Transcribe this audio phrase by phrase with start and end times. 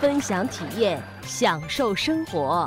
[0.00, 2.66] 分享体验，享受生活。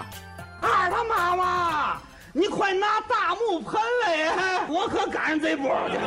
[0.62, 2.00] 二他妈妈，
[2.32, 6.04] 你快拿大木盆来，我可赶上这波去了。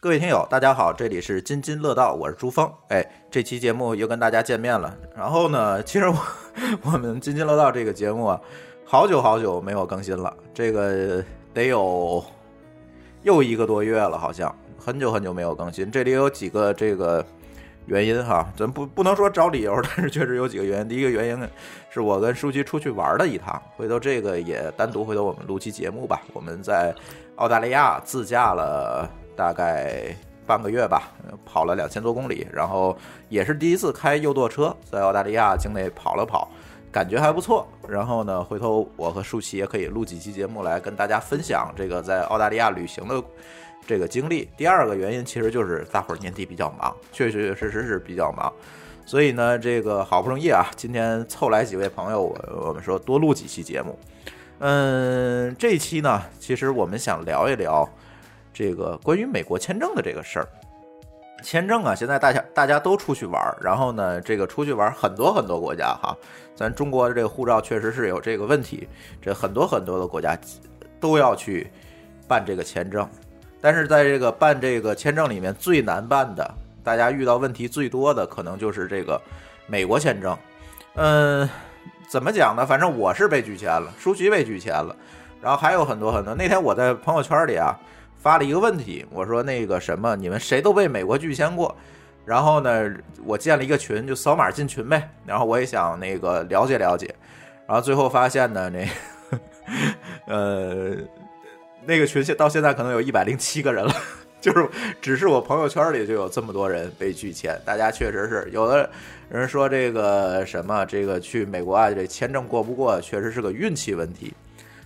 [0.00, 2.72] 各位听友，大家好，这里是津津乐道，我是朱峰。
[2.88, 4.96] 哎，这期节目又跟大家见面了。
[5.14, 6.16] 然后呢，其实我
[6.82, 8.40] 我们津津乐道这个节目啊，
[8.84, 12.24] 好久好久没有更新了，这个得有
[13.22, 15.90] 又一个多月了，好像很久很久没有更新。
[15.90, 17.24] 这里有几个这个
[17.86, 20.88] 原因哈，咱不不能说找理由， 但是确实有几个原因。
[20.88, 21.48] 第一个原因
[21.90, 26.22] 是我跟舒淇出去玩了一趟，回头这个也单独回头我们录期节目吧。
[26.32, 26.94] 我们在
[27.36, 29.08] 澳大利亚自驾了。
[29.36, 30.16] 大概
[30.46, 31.12] 半个月吧，
[31.44, 32.96] 跑了两千多公里，然后
[33.28, 36.50] 也是第一次开右舵车，在澳大利亚境内跑了跑，
[36.92, 37.66] 感觉还不错。
[37.88, 43.22] 然后呢，回头我和舒淇也可以录几期节目来跟大家分享这个在澳大利亚旅行的
[43.86, 44.48] 这个经历。
[44.56, 48.52] 第二个原因其实就是大伙儿年底比较忙，确确实实是比较忙，
[49.04, 53.98] 所以呢，这个好不容易啊，今天凑来几位朋友，我我们说多录几期节目。
[54.60, 57.88] 嗯，这期呢，其实我们想聊一聊。
[58.54, 60.48] 这个关于美国签证的这个事儿，
[61.42, 66.16] 签证啊，现在大家大家都出去玩儿，然后呢，这个出去玩很多很多国家哈，
[66.54, 68.88] 咱中国的这个护照确实是有这个问题，
[69.20, 70.38] 这很多很多的国家
[71.00, 71.66] 都要去
[72.28, 73.06] 办这个签证，
[73.60, 76.48] 但是在这个办这个签证里面最难办的，
[76.84, 79.20] 大家遇到问题最多的可能就是这个
[79.66, 80.38] 美国签证，
[80.94, 81.46] 嗯，
[82.08, 82.64] 怎么讲呢？
[82.64, 84.94] 反正我是被拒签了，舒淇被拒签了，
[85.42, 86.34] 然后还有很多很多。
[86.36, 87.76] 那天我在朋友圈里啊。
[88.24, 91.76] 发了一个问题，我说那个什么，你们谁都被美国拒签过？
[92.24, 92.90] 然后呢，
[93.26, 95.10] 我建了一个群，就扫码进群呗。
[95.26, 97.14] 然后我也想那个了解了解。
[97.66, 98.88] 然后最后发现呢，那
[100.26, 100.96] 呃
[101.84, 103.92] 那个群现到现在可能有一百零七个人了，
[104.40, 104.66] 就是
[105.02, 107.60] 只是我朋友圈里就有这么多人被拒签。
[107.62, 108.88] 大家确实是有的
[109.28, 114.32] 人说这个什么，这个去美国啊，这签证过不过，确实是个运气问题。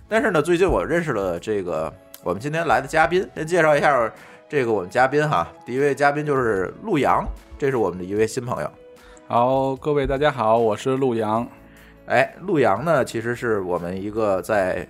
[0.08, 1.94] 但是呢，最近我认识了这个。
[2.24, 4.12] 我们今天来的嘉宾，先介绍一下
[4.48, 5.46] 这个我们嘉宾哈。
[5.64, 7.24] 第一位嘉宾就是陆阳，
[7.56, 8.70] 这是我们的一位新朋友。
[9.28, 11.46] 好，各位大家好，我是陆阳。
[12.06, 14.84] 哎，陆阳呢，其实是我们一个在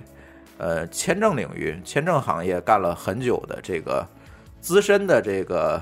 [0.56, 4.04] 呃签证领域、签证行业干了很久的这个
[4.62, 5.80] 资深的这个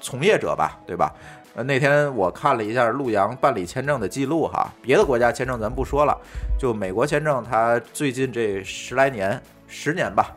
[0.00, 1.14] 从业者吧，对吧？
[1.54, 6.18] 呃，那天我看了一下陆阳办理签证的记录哈，别的国家签证咱不说了，
[6.58, 9.40] 就美国签证，他最近这十来年。
[9.66, 10.36] 十年吧，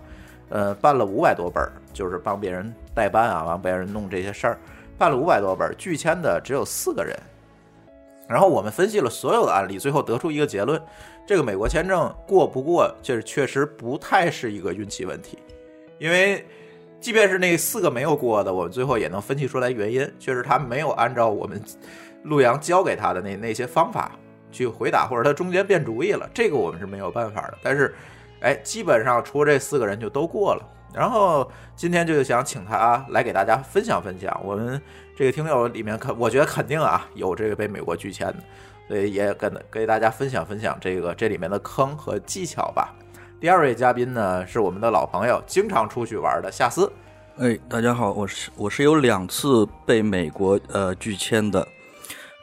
[0.50, 1.64] 呃，办了五百多本，
[1.94, 4.58] 就是帮别人代办啊，帮别人弄这些事儿，
[4.98, 7.16] 办了五百多本，拒签的只有四个人。
[8.28, 10.82] 然后我们分析了所有的案例，最后得出一个结论：
[11.26, 15.38] 这个美国签证过不过，就是确实不太是一个运气问题。
[15.98, 16.46] 因为
[17.00, 21.62] 即便是那四个没有过的，我们最后也能分析出来原因，确实他没有按照我们
[22.24, 24.12] 陆阳教给他的那那些方法
[24.52, 27.58] 去回答，或者他中间变主意了，这个我们是没有办法的。
[27.62, 27.94] 但是。
[28.42, 30.64] 哎，基本上除了这四个人就都过了。
[30.92, 34.42] 然后今天就想请他来给大家分享分享。
[34.44, 34.82] 我们
[35.16, 38.38] 这个听友里面，肯我觉得肯定啊有这个被美国拒签的，
[38.88, 42.92] 所以也跟给大家分享分享这个这里面的坑和技巧吧。
[43.40, 46.92] 第二位嘉宾呢是我们的老朋友，经常出去玩的夏思。
[47.38, 51.66] 哎，大家好，我是我是有两次被美国呃拒签的。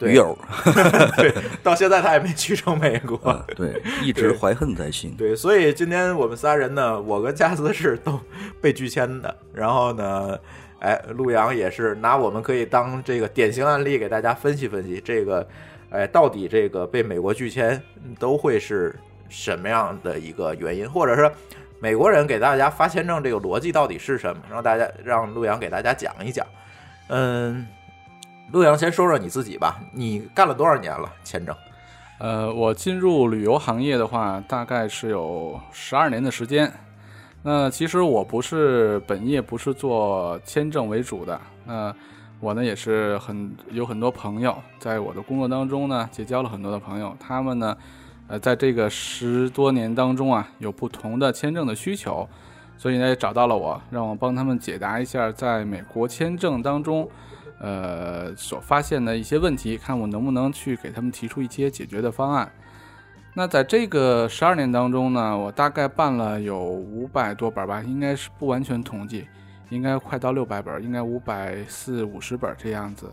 [0.01, 0.37] 驴友，
[1.17, 3.16] 对，到现在他也没去成美国，
[3.57, 5.15] 对，一直怀恨在心。
[5.16, 8.21] 对，所以今天我们仨人呢，我跟加斯是都
[8.60, 9.34] 被拒签的。
[9.54, 10.39] 然后呢，
[10.81, 15.48] 哎，陆阳也是拿我们可以当这个典型案例给大家分析分析，这个，
[15.89, 17.81] 哎，到底这个被美国拒签
[18.19, 18.95] 都会是
[19.31, 21.31] 什么样的一个原因，或者是
[21.81, 24.42] 美国人给大家发签证这个逻辑到底是什么？
[24.51, 26.47] 让大家让陆阳给大家讲一讲。
[27.09, 27.66] 嗯。
[28.53, 29.81] 陆阳，先说说你自己吧。
[29.93, 31.54] 你干了多少年了签证？
[32.19, 36.72] 呃，我进入旅游行业的话，大概是有十二年的时间。
[37.43, 41.41] 那其实我不是本业，不是做签证为主的。
[41.65, 41.95] 那
[42.41, 47.77] 我呢也是很有很多朋友，在我的工作当中呢结交了很多的朋友，他们呢，
[48.28, 52.27] 呃，在这个十多年当中啊，有不同的签证的需求，
[52.78, 57.09] 所以呢也找到了我，让我帮他们解答一下在美国签证当中，
[57.58, 62.50] 呃所发现的一些问题，看我能不能去给他们提出一些解决的方案。
[63.34, 69.28] 那在这个十二年当中呢，我大概办了有五百多本吧，应该是不完全统计，
[69.68, 73.12] 应该快到六百本，应该五百四五十本这样子。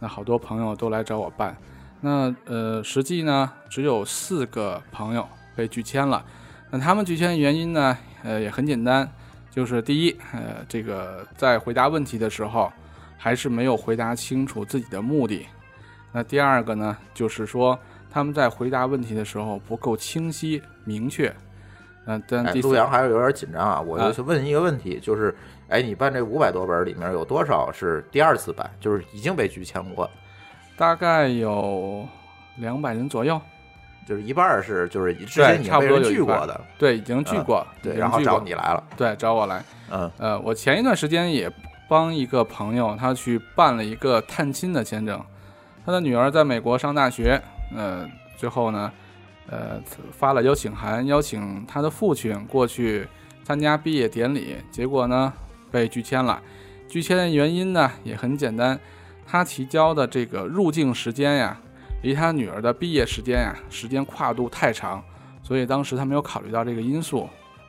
[0.00, 1.56] 那好多朋友都来找我办，
[2.00, 6.24] 那呃，实际呢只有四个朋友被拒签了。
[6.70, 9.06] 那他们拒签的原因呢，呃也很简单，
[9.50, 12.72] 就是第一，呃，这个在回答问题的时候
[13.18, 15.46] 还是没有回答清楚自己的目的。
[16.12, 17.78] 那第二个呢，就是说。
[18.10, 21.32] 他们在回答问题的时候不够清晰明确，
[22.06, 23.78] 嗯，但哎，第四陆阳还是有点紧张啊。
[23.78, 25.32] 我啊就问一个问题，就是，
[25.68, 30.10] 哎，你办这五百多本里面有多少是第二次办，就是已经被拒签过，
[30.74, 32.08] 大概有
[32.56, 33.38] 两百人左右，
[34.06, 39.62] 就是一半儿是就是之前已经差不被人多拒过的，对，已经拒过，对，然后找你来了，对，找我来。
[39.90, 41.48] 嗯呃，我前一段时间也
[41.88, 45.18] 帮一个朋友，他去办了一个探亲的签证，
[45.86, 47.40] 他的女儿在美国上大学，
[47.74, 48.06] 呃，
[48.36, 48.92] 最后呢，
[49.48, 49.80] 呃，
[50.12, 53.08] 发了邀请函，邀请他的父亲过去
[53.42, 55.32] 参加毕业典礼，结果呢
[55.70, 56.40] 被拒签了。
[56.86, 58.78] 拒签的原因呢也很简单，
[59.26, 61.58] 他提交的这个入境时间呀，
[62.02, 65.02] 离他女儿的毕业时间呀，时间跨度太长，
[65.42, 67.26] 所以当时他没有考虑到这个因素，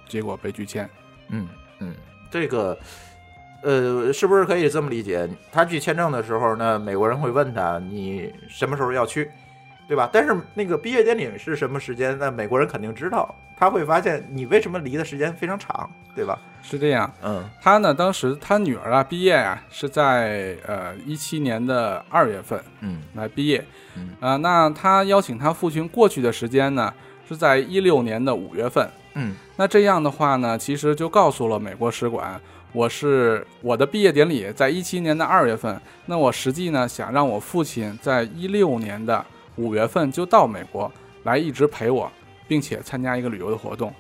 [0.10, 0.90] 结果被拒签。
[1.30, 1.48] 嗯
[1.80, 1.96] 嗯，
[2.30, 2.78] 这个。
[3.62, 5.28] 呃，是不是可以这么理解？
[5.52, 9.30] 他去签证的时候呢，美国人会问他你什么时候要去，
[9.88, 10.10] 对吧？
[10.12, 12.18] 但是那个毕业典礼是什么时间？
[12.18, 16.40] 那美国人肯定知道，他会发现你为什么离的时间非常长，对吧？
[16.62, 23.64] 是这样，嗯他呢，当时他女儿啊毕业啊是在呃一七年的二月份嗯来毕业，
[23.96, 26.94] 嗯啊、那他邀请他父亲过去的时间呢
[27.28, 28.88] 是在一六年的五月份。
[29.16, 32.40] 嗯那这样的话呢，其实就告诉了美国使馆，
[32.72, 39.26] 我是我的毕业典礼在一七年的二月份，那我实际呢想让我父亲在一六年的
[39.56, 40.92] 五月份就到美国
[41.24, 42.12] 来一直陪我，
[42.48, 43.92] 并且参加一个旅游的活动。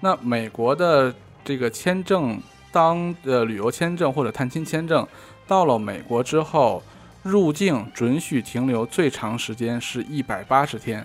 [0.00, 1.12] 那美国的
[1.44, 2.40] 这个签证，
[2.70, 5.06] 当呃旅游签证或者探亲签证
[5.46, 6.80] 到了美国之后，
[7.24, 11.04] 入境准许停留最长时间是一百八十天。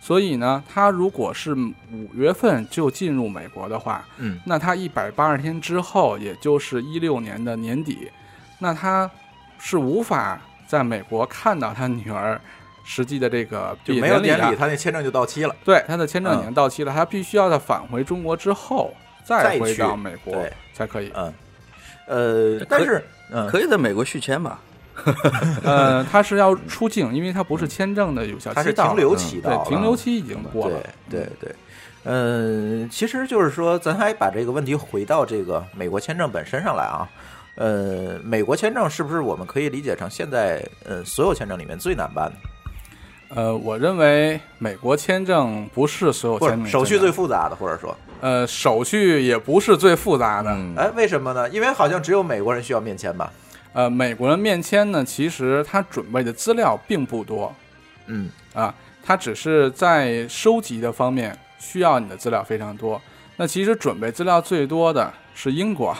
[0.00, 8.10] 所以呢，他如果是五月份就进入美国的话，嗯那他一百八十天之后，也就是一六年的年底，
[8.58, 9.10] 那他
[9.58, 12.40] 是无法在美国看到他女儿
[12.84, 14.56] 实际的这个就没有典礼，典礼的。
[14.56, 15.54] 他那签证就到期了。
[15.64, 18.94] 对，他的签证已嗯经到期了，他必须要在返回中国之后
[19.24, 21.12] 再再回到美国才可以。
[21.14, 21.34] 嗯，
[22.06, 24.60] 呃，但是嗯，可以在美国续签吧？
[25.64, 30.80] 呃，他是要出境，因为他不是签证的有效他是期到了，停留期到对，停留期已经过了。
[31.08, 31.54] 对对对，
[32.04, 37.08] 呃，其实就是说，咱还把这个问题回到这个美国签证本身上来啊。
[37.56, 50.50] 呃，美国签证是不是我们可以理解成现在呃所有签证里面最难办的，呃，我认为美国签证不是所有签证手续最复杂的，或者说，呃手续也不是最复杂的。
[50.52, 51.48] 嗯，哎，为什么呢？
[51.48, 53.28] 因为好像只有美国人需要面签吧？
[53.72, 57.54] 呃，美国人面签呢，其实他准备的资料并不多。
[58.06, 58.30] 嗯。
[58.54, 63.00] 啊，他只是在收集的方面需要你的资料非常多。
[63.36, 65.96] 那其实准备资料最多的是英国，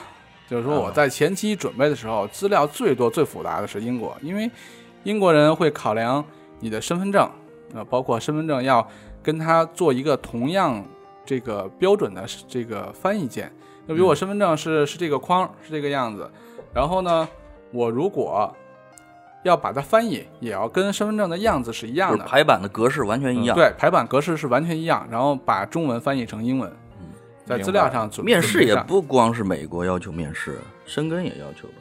[0.48, 4.50] 就是说我啊在前期准备的时候，资料最多、最复杂的是英国，因为
[5.04, 6.24] 英国人会考量
[6.58, 7.30] 你的身份证，
[7.74, 8.84] 呃，包括身份证要
[9.22, 10.84] 跟他做一个同样
[11.24, 13.52] 这个标准的这个翻译件。
[13.86, 16.28] 就比如我身份证是是这个框是这个样子，
[16.74, 17.28] 然后呢，
[17.72, 18.54] 我如果
[19.44, 26.70] 要把它翻译，也要跟身份证的样子是一样的，排版的格式完全一样。，对，排版格式是完全一样，然后把中文翻译成英文，
[27.44, 31.74] 在资料上准面试也不光是美国要求面试，申根也要求吧？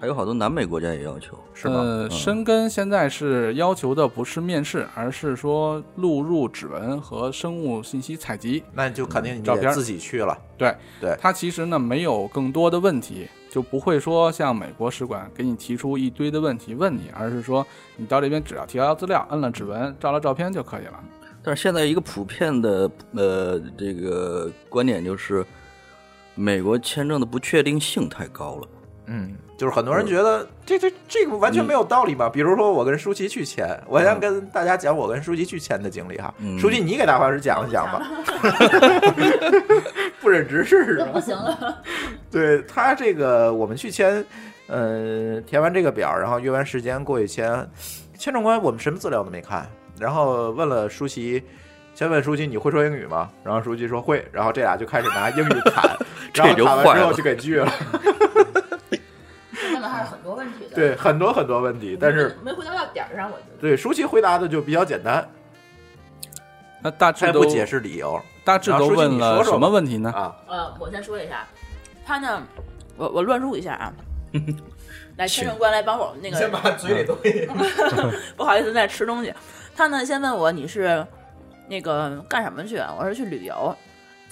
[0.00, 1.74] 还有好多南美国家也要求，是吧？
[2.08, 8.62] 申根现在是要求的不是面试，而是说录入指纹和生物信息采集。
[8.74, 10.38] 那就肯定你照片自己去了。
[10.56, 21.02] 对对它其实呢没有更多的问题，就不会说像美国使馆给你提出一堆的问题问你，而是说你到这边只要提交资料，摁了指纹，照了照片就可以了。
[21.42, 25.44] 但是现在一个普遍的呃这个观点就是，
[26.34, 28.68] 美国签证的不确定性太高了。
[29.10, 32.28] 嗯，就是很多人觉得这这这个完全没有道理嘛。
[32.28, 36.34] 比如说我跟舒淇去签，我先跟大家讲我跟舒淇去签的经历哈。
[36.40, 38.06] 嗯舒淇，你给大伙师讲一讲吧，
[40.20, 41.08] 不忍直视是吧？
[41.12, 41.82] 不行了。
[42.30, 44.24] 对他这个，我们去签，
[44.66, 47.68] 呃，填完这个表，然后约完时间过去签，
[48.18, 51.42] 签证官我们什么资料都没看，然后问了舒淇。
[51.94, 53.28] 先问舒淇你会说英语吗？
[53.42, 55.96] 然后舒淇说会，然后这俩就开始拿英语侃，
[56.32, 57.68] 然后这就侃完之后就给拒了。
[59.72, 60.76] 问了还是很多问题的。
[60.76, 63.60] 对，很多很多问题，但是没回答到点儿上，我觉得。
[63.60, 65.28] 对舒淇回答的就比较简单，
[66.80, 70.10] 那大致都不解释理由大致都问了什么问题呢？
[70.10, 70.34] 啊。
[70.46, 71.46] 呃，我先说一下，
[72.06, 72.42] 他呢，
[72.96, 73.92] 我我乱入一下啊。
[75.18, 77.46] 来，签证官来帮我那个，先把嘴里东西
[78.38, 79.34] 不好意思，在吃东西。
[79.76, 81.06] 他呢，先问我你是
[81.68, 82.78] 那个干什么去？
[82.98, 83.76] 我说去旅游。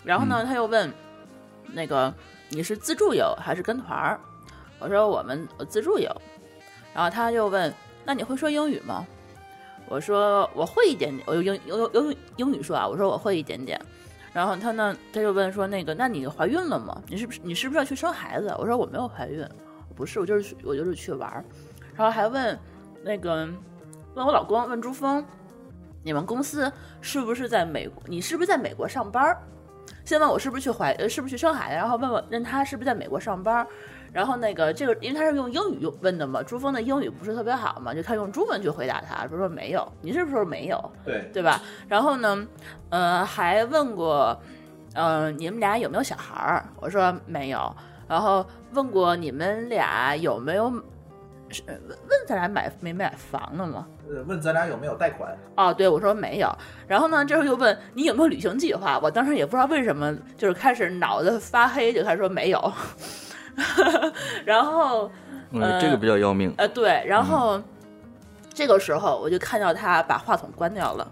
[0.03, 0.91] 然后呢，他又问
[1.75, 2.11] 那个
[2.49, 4.19] 你是自助游还是跟团儿？
[4.79, 6.11] 我说我们我自助游。
[6.95, 7.71] 然后他又问
[8.07, 9.07] 那你会说英语吗？
[9.89, 13.79] 我说我会一点点，我用英用用英语说啊，我说我会一点点。
[14.37, 17.01] 然后他呢，他就问说那个那你怀孕了吗？
[17.09, 18.55] 你是不是你是不是要去生孩子？
[18.59, 19.43] 我说我没有怀孕，
[19.95, 21.43] 不是，我就是我就是去玩儿。
[21.95, 22.59] 然后还问
[23.03, 23.49] 那个
[24.15, 25.25] 问我老公问朱峰，
[26.03, 28.03] 你们公司是不是在美国？
[28.07, 29.35] 你是不是在美国上班？
[30.05, 33.67] 先问我是不是去怀是不是去生孩子，然后问我问他是不是在美国上班。
[34.13, 40.93] 然后那个这个，因为他是用英语用问的嘛，朱峰的英语不是特别好嘛，就他用中文去回答他，比如说没有，你是不是说没有？
[41.05, 41.61] 对，对吧？
[41.89, 42.47] 然后呢，
[42.91, 44.39] 呃，还问过，
[44.95, 46.65] 呃，你们俩有没有小孩儿？
[46.81, 47.75] 我说没有。
[48.09, 50.71] 然后问过你们俩有没有，
[51.49, 53.87] 是问问咱俩买没买房了吗？
[54.09, 55.37] 呃问咱俩有没有贷款？
[55.57, 56.49] 哦，对，我说没有。
[56.87, 58.99] 然后呢，这时候又问你有没有旅行计划？
[59.03, 62.73] 我当时也不知道为什么，就是开始脑子发黑，就开始说没有。
[64.45, 65.11] 然后
[65.51, 66.53] 嗯，这个比较要命。
[66.59, 67.61] 呃，对，然后、
[68.53, 71.11] 这个时候我就看到他把话筒关掉了，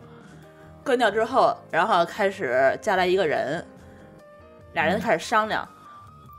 [0.84, 3.64] 关掉之后，然后开始加来一个人，
[4.74, 5.66] 俩人开始商量，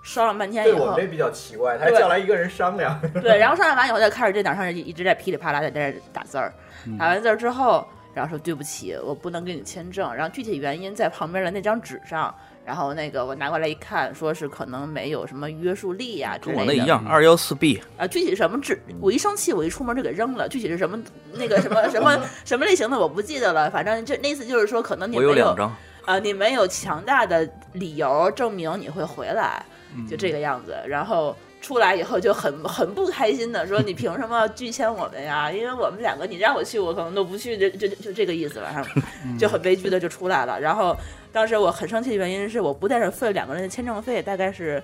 [0.04, 3.00] 商量半天以后，比较奇怪，他叫来一个人商量。
[3.22, 6.54] 对，然后商量完以后，就开始这两上一一直在噼里啪啦的在这打字儿，
[7.00, 12.34] 打完字儿之后，然后说对不起，我不能给你签证，然后具体原因在旁边的那张纸上。
[12.66, 16.66] 然后那个我拿过来一看，说是可能没有什么约束力呀、之类的。
[16.66, 20.50] 跟我那一样，二幺四 B，啊，具体是什么纸，我一生气，我一出门就给扔了。
[20.50, 21.00] 具体是什么
[21.34, 23.70] 那个什么什么 什么类型的，我不记得了。
[23.70, 25.76] 反正就那次就是说，可能你我没有两张。
[26.06, 30.76] 啊，你没有强大的理由证明你会回来，嗯就这个样子。
[30.88, 35.52] 然后出来以后就很很不开心的说：“你凭什么拒签我们呀？
[35.52, 38.86] 因为我们两个你让我去，我可能都不去，就就就这个意思了。
[39.40, 40.62] ”就很悲剧的就出来了。
[40.62, 40.96] 然后
[41.36, 44.82] 当时我很生气的原因是，我不但是付了两个人的签证费，大概是。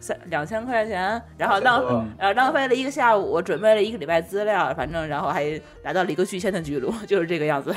[0.00, 5.44] 三两千块钱，然后浪呃浪费了一个下午，我准备了一个礼拜资料，反正然后还
[5.84, 7.72] 来到了一个拒签的记录，就是这个样子。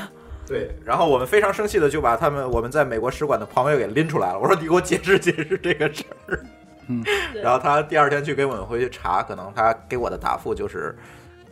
[0.48, 4.40] 对，然后我们非常生气的就把他们我们在美国使馆的朋友给拎出来了。
[4.40, 6.40] 我说你给我解释解释这个事儿。
[6.88, 7.04] 嗯，
[7.44, 10.96] 然后他第二天去给我们回去查，可能他给我的答复就是，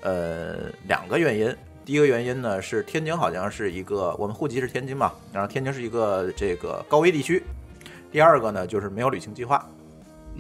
[0.02, 0.56] 呃，
[0.88, 1.56] 两个原因。
[1.86, 7.44] 第一个原因呢是天津好像是一个我们户籍是天津嘛，然后天津是一个这个高危地区。
[8.12, 9.68] 第二个呢就是没有旅行计划。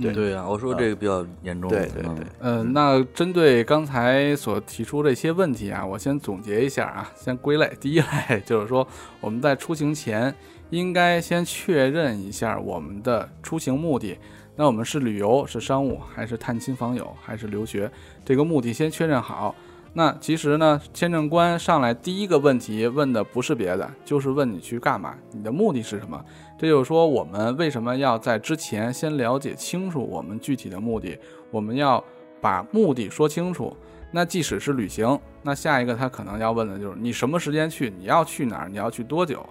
[0.01, 1.69] 对对呀、我说这个比较严重。
[1.69, 7.71] 嗯对对对，呃，那针对刚才所提出这些问题啊，我先总结一下啊，先归类。
[7.79, 8.87] 第一类就是说，
[9.21, 10.33] 我们在出行前
[10.71, 14.17] 应该先确认一下我们的出行目的。
[14.55, 17.91] 那我们是旅游、是商务，还是探亲访友，还是留学？
[18.25, 19.53] 这个目的先确认好。
[19.95, 26.19] 那其实呢，签证官上来第一个问题问的不是别的，就是问你去干嘛，你的目的是什么。
[26.57, 31.17] 这就是说，我们为什么要在之前先了解清楚我们具体的目的？
[31.51, 32.03] 我们要
[32.41, 33.75] 把目的说清楚。
[34.11, 39.47] 那即使是旅行，那下一个他可能要问的就是你什么时间去，你要去哪儿，你要去多久？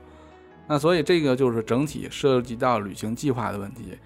[0.67, 3.97] 那所以这个就是整体涉及到旅行计划的问题。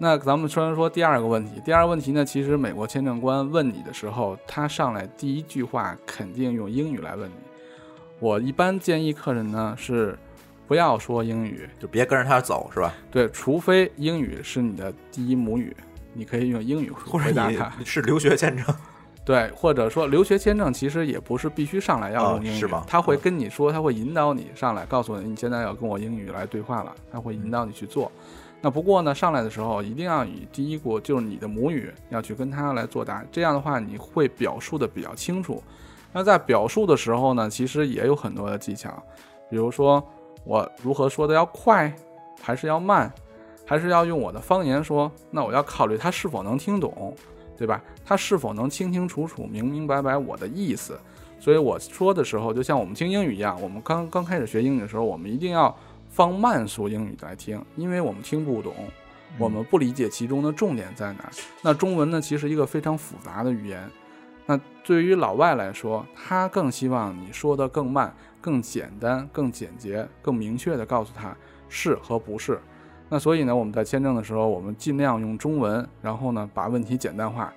[0.00, 7.34] 那咱们说说第二个问题，第二个问题呢，其实美国签证官问你的时候，他上来第一句话肯定用英语来问你。
[8.20, 10.16] 我一般建议客人呢是
[10.68, 12.94] 不要说英语，就别跟着他走是吧？
[13.10, 15.76] 对，除非英语是你的第一母语，
[16.12, 17.72] 你可以用英语回答他。
[17.78, 18.64] 你是留学签证，
[19.24, 28.12] 对，或者说留学签证其实也不是必须上来要用英语，他会跟你说，他会引导你上来，告诉你你现在要跟我英语来对话了，他会引导你去做。
[28.60, 35.62] 那不过呢，上来的时候一定要以第一国就是你的母语要去跟他来作答，这样的话你会表述的比较清楚。
[36.12, 38.90] 那在表述的时候呢，其实也有很多的技巧，
[39.48, 40.02] 比如说
[40.44, 41.94] 我如何说的要快，
[42.40, 43.12] 还是要慢，
[43.64, 47.14] 还是要用我的方言说，那我要考虑他是否能听懂，
[47.56, 47.80] 对吧？
[48.04, 50.98] 他是否能清清楚楚、明明白白我的意思？
[51.38, 55.72] 所以我说的时候，就像我们听英语一样，我们刚刚开始学英语的时候，我们一定要
[56.18, 58.74] 放慢速英语来听，因为我们听不懂。
[59.38, 61.30] 我们不理解其中的重点在哪儿。
[61.62, 63.88] 那中文呢，其实一个非常复杂的语言。
[64.44, 71.36] 那对于老外来说，他更希望你说的更慢、更简单、更简洁、更明确的告诉他
[71.68, 72.58] 是和不是。
[73.08, 77.52] 那所以呢，我们在签证的时候，我们尽量用中文，然后呢，把问题简单化。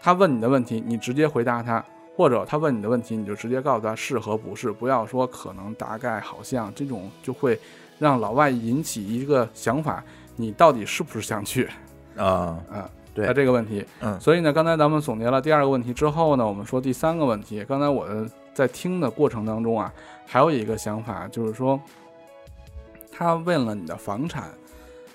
[0.00, 1.84] 他问你的问题，你直接回答他，
[2.16, 7.60] 或者他问你的问题，你就直接告诉他是和不是，不要说可能、大概、好像，这种就会
[7.98, 10.02] 让老外引起一个想法：
[10.36, 11.68] 你到底是不是想去？
[12.16, 17.64] 啊，啊，对在这个问题，嗯所以呢，刚才咱们总结了第二个问题之后呢，我们说第三个问题。
[17.64, 18.08] 刚才我
[18.52, 19.92] 在听的过程当中啊，
[20.26, 21.80] 还有一个想法，就是说，
[23.12, 24.50] 他问了你的房产，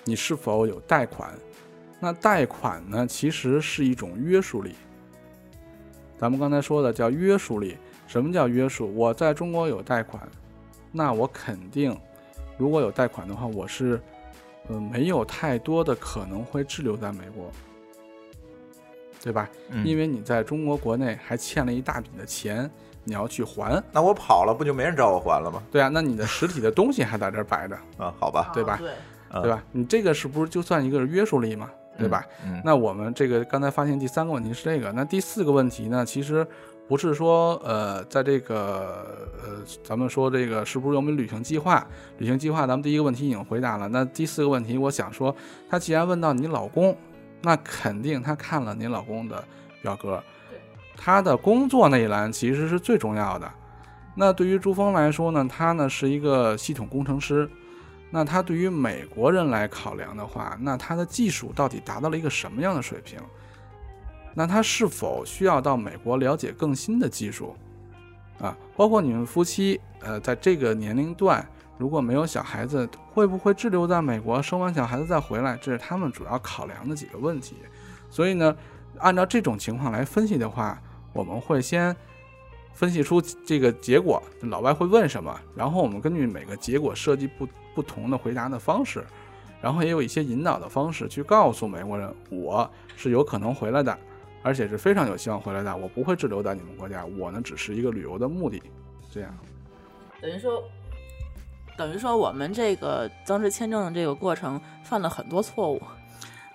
[0.04, 1.30] 你是否有贷款？
[2.00, 4.74] 那贷款呢，其实是一种约束力。
[6.18, 7.76] 咱们刚才说的叫约束力。
[8.06, 8.94] 什么叫约束？
[8.94, 10.22] 我在中国有贷款，
[10.92, 11.96] 那我肯定，
[12.56, 14.00] 如果有贷款的话，我是，
[14.68, 17.50] 呃，没有太多的可能会滞留在美国，
[19.22, 19.48] 对吧？
[19.70, 22.70] 嗯因为你在中国国内还欠了一大笔的钱，
[23.02, 25.62] 你要去还，那我跑了，不就没人找我还了吗？
[25.70, 28.92] 对啊，那你的实体的东西还在这儿摆着，啊，好吧，对吧对，
[29.30, 29.62] 嗯对吧？
[29.72, 31.70] 你这个是不是就算一个约束力嘛？
[31.96, 32.24] 对吧？
[32.44, 36.44] 嗯，那我们这个刚才发现第三个问题是这个，那第四个问题呢，其实
[36.86, 39.06] 不是说呃，在这个
[39.42, 41.86] 呃，咱们说这个是不是有没有旅行计划？
[42.18, 43.88] 旅行计划，咱们第一个问题已经回答了。
[43.88, 45.34] 那第四个问题，我想说，
[45.68, 46.96] 他既然问到你老公，
[47.40, 49.42] 那肯定他看了你老公的
[49.80, 50.22] 表格，
[50.96, 53.50] 他的工作那一栏其实是最重要的。
[54.14, 57.48] 那对于朱峰来说呢，他呢是一个系统工程师。
[58.10, 63.18] 那他对于美国人来考量的话，那他的技术到底达到了一个什么样的水平？
[64.34, 67.54] 那他是否需要到美国了解更新的技术？
[68.40, 71.46] 啊，包括你们夫妻，呃，在这个年龄段
[71.78, 75.56] 如果没有小孩子，会不会滞留在美国，生完小孩子再回来？
[75.62, 77.56] 这是他们主要考量的几个问题。
[78.10, 78.56] 所以呢，
[78.98, 80.80] 按照这种情况来分析的话，
[81.12, 81.94] 我们会先
[82.72, 89.04] 分析出这个结果，老外会问什么，然后我们根据每个结果设计不不同的回答的方式，
[89.62, 93.96] 然后也有一些引导的方式去告诉美国人，我是有可能回来的，
[94.44, 98.62] 而且是非常有希望回来的，我不会滞留在你们国家，我呢只是一个旅游的目的，
[99.10, 99.34] 这样。
[100.20, 100.62] 等于说，
[101.78, 105.80] 等于说我们这个当时签证的这个过程犯了很多错误，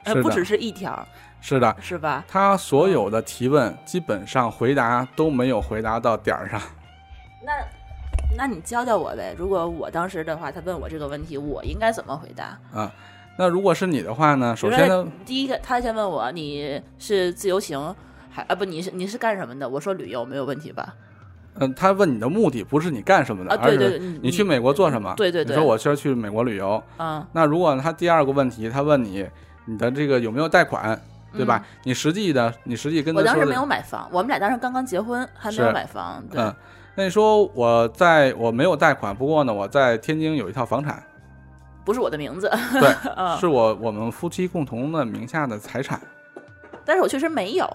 [0.03, 1.07] 呃，不只是一条，
[1.41, 2.23] 是的，是吧？
[2.27, 6.61] 他所有的提问基本上回答都没有回答到点儿上。
[7.43, 7.51] 那
[8.37, 9.33] 那你教教我呗。
[9.35, 12.59] 如果我当时的话，他问我这个问题，我应该怎么回答？
[12.71, 12.93] 啊。
[13.39, 14.53] 那如果是你的话呢？
[14.53, 17.95] 首先呢，第一个，他先问我你是自由行
[18.29, 19.69] 还啊不你是你是干什么的？
[19.69, 20.93] 我说旅游没有问题吧？
[21.55, 25.13] 嗯、他问你的目的不是你干什么的，啊对对而是对你你去美国做什么？
[25.15, 26.83] 对对对你说我是去美国旅游。
[26.97, 29.25] 啊，那如果他第二个问题，他问你
[29.63, 31.65] 你的这个有没有贷款，对吧？
[31.85, 36.21] 你实际的，你实际跟我当时没有买房，我们俩当时刚刚结婚，还没有买房。
[36.29, 36.53] 对，嗯，
[36.95, 41.01] 那你说我在我没有贷款，不过呢，我在天津有一套房产，
[41.89, 42.47] 不是我的名字，
[42.79, 45.99] 对， 嗯是我我们夫妻共同的名下的财产。
[46.85, 47.67] 但是我确实没有。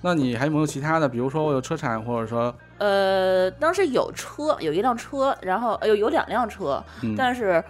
[0.00, 1.08] 那你还有没有其他的？
[1.08, 7.62] 比如说我有车产，或者说，呃，当时有车，有一辆车，然后呃有有两辆车，嗯，但是，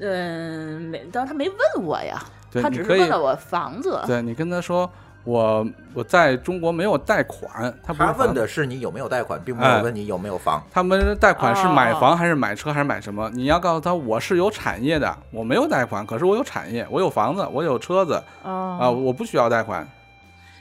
[0.00, 4.00] 嗯，没，当时他没问我呀，对，他只是问了我房子。
[4.08, 4.90] 对你跟他说
[5.24, 10.62] 我我在中国没有贷款，他不是他问的是你有没有贷款，并没哎有问你有没有房。
[10.70, 13.30] 他们贷款是买哦房还是买车还是买什么？
[13.30, 19.88] 你要告诉他我是有产业的，我没有贷款，可是我有产业，我有房子，我有车子啊、啊我不需要贷款。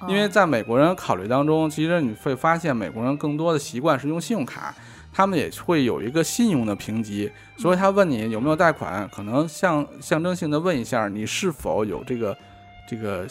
[0.08, 4.76] 因为在美国人考虑当中，其实你会发现美国人更多的习惯是用信用卡，
[5.14, 12.38] 他们也会有一个信用的评级，所以他问你有没有贷款，可能象象征性的问一下你是否有这个
[12.86, 13.26] 这个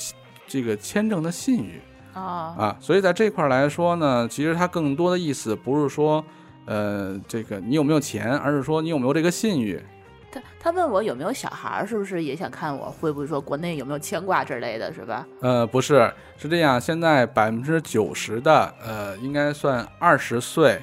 [0.47, 1.81] 这个签证的信誉。
[2.13, 6.23] 啊啊，所以在这块儿来说呢，其实它更多的意思不是说，
[6.67, 9.83] 呃，这个你有没有钱，而是说你有没有这个信誉。
[10.31, 15.27] 他他问我有没有小孩儿，是不是也想看我会不会说国内有没有牵挂之类的，是吧？
[15.41, 20.81] 呃，不是，是这样，现在百分之九十的，呃，应该算二十岁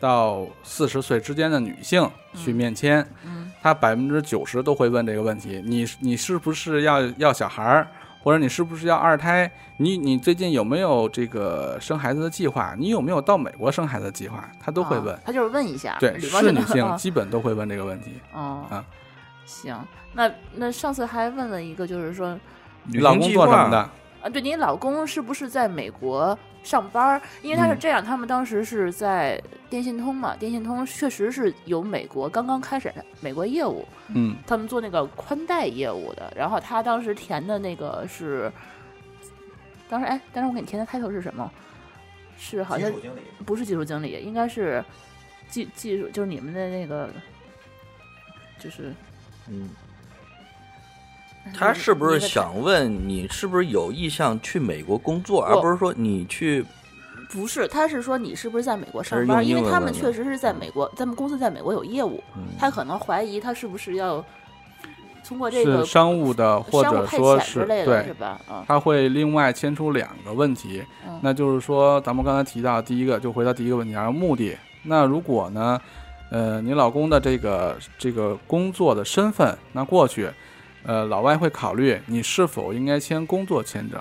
[0.00, 7.88] 到四十岁之间的女性去面签，嗯她百分之九十都会问这个问题：你你是不是要要小孩儿，
[8.24, 9.50] 或者你是不是要二胎？
[9.76, 12.74] 你你最近有没有这个生孩子的计划？
[12.78, 14.48] 你有没有到美国生孩子的计划？
[14.58, 15.14] 他都会问。
[15.14, 18.12] 啊他就是问一下，对，是女性啊基本都会问这个问题。
[18.32, 18.82] 哦啊
[19.44, 19.78] 行，
[20.14, 22.34] 那那上次还问了一个，就是说
[22.84, 23.78] 你老公做什么的？
[24.22, 27.22] 啊，对你老公是不是在美国上班儿？
[27.42, 36.32] 因为他是嗯这样，他们当时是在电信通嘛，电信通确实是有美国刚刚开始美国业务，嗯，他们做那个宽带业务的。
[36.34, 38.50] 然后他当时填的那个是，
[39.88, 41.48] 当时哎，当时我给你填的开头是什么？
[42.36, 42.90] 是好像
[43.46, 44.84] 不是技术经理，应该是
[45.48, 47.08] 技技术，就是你们的那个，
[48.58, 48.92] 就是
[49.48, 49.70] 嗯，
[51.52, 56.64] 他是不是想问你是不是有意向去美国工作，而不是说你去？
[57.30, 59.44] 不是，他是说你是不是在美国上班？
[59.44, 64.24] 因为他们确实是在美国，咱们公司在美国有业务，嗯他可能怀疑他是不是要
[65.26, 68.40] 通过这个商务的，或者说派遣之是类的，是，吧？
[68.48, 74.56] 啊，他会另外牵出两个问题，嗯那就是说，咱们刚才提到第一个，就回到第一个问题，然后目的。
[74.84, 75.80] 那如果呢，
[76.30, 80.28] 呃，你老公的这个这个工作的身份，那过去，
[80.84, 84.00] 呃，老外会考虑你是否应该签工作签证，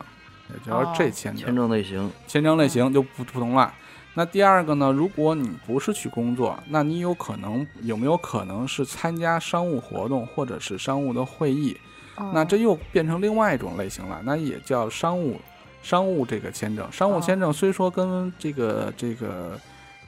[0.49, 1.45] 也就是这哦签证。
[1.45, 3.73] 签证类型，签证类型就不不同了。
[4.15, 4.91] 那第二个呢？
[4.91, 11.75] 如果你不是去工作，那你有可能有没有可能是参加商务活动或者是商务的会议？
[12.15, 15.41] 那哦这又变成另外一种类型了，那也叫商务
[15.81, 16.87] 商务这个签证。
[16.91, 19.59] 商务哦签证虽说跟这个这个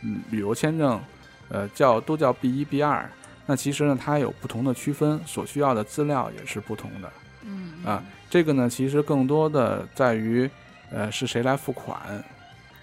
[0.03, 1.01] 嗯旅游签证，
[1.49, 3.09] 呃叫都叫 B 一 B 二，
[3.45, 7.11] 那其实呢它有不同的区分，所需要的资料也是不同的。
[7.43, 10.49] 嗯啊，这个呢其实更多的在于，
[10.91, 11.99] 呃是谁来付款，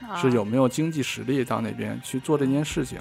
[0.09, 2.98] 啊是有没有经济实力到那边去做这件事情。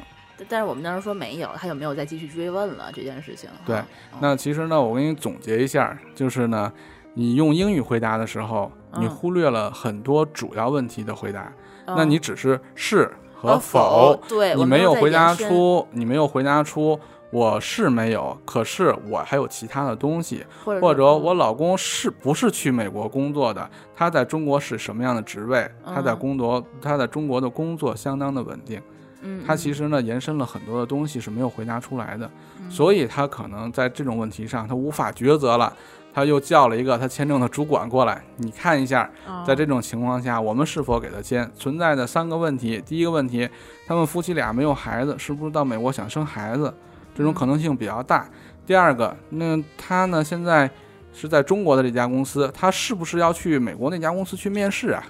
[0.49, 3.47] 但是我们当时说没有，他有没有再继续追问了这件事情？
[3.63, 3.87] 对啊
[4.19, 6.73] 那其实呢，我给你总结一下，就是呢，
[7.13, 11.53] 你用英语回答的时候，你嗯忽略了很多主要问题的回答，
[11.85, 16.99] 那嗯你只是是和呃否对你没有回答出，你没有回答出
[17.31, 23.69] 我是没有，可是我还有其他的东西，或者或者我老公是不是去美国工作的？
[23.95, 25.69] 他在中国是什么样的职位？
[25.85, 28.81] 他在嗯工作，他在中国的工作相当的稳定。
[29.21, 35.71] 嗯，他其实呢延伸了很多的东西是没有回答出来的，嗯所以他可能在这种问题上他无法抉择了。
[36.13, 41.49] 他又叫了一个他签证的主管过来，你看一下，嗯在这种情况下，我们是否给他签？
[41.55, 43.47] 存在的三个问题：第一个问题，
[43.87, 46.73] 他们夫妻俩没有孩子，是不是到美国想生孩子？
[47.15, 48.29] 这种可能性比较大。
[48.65, 50.69] 第二个，那他呢现在
[51.13, 55.03] 是在中国的这家公司，他是不是要去美国那家公司去面试啊？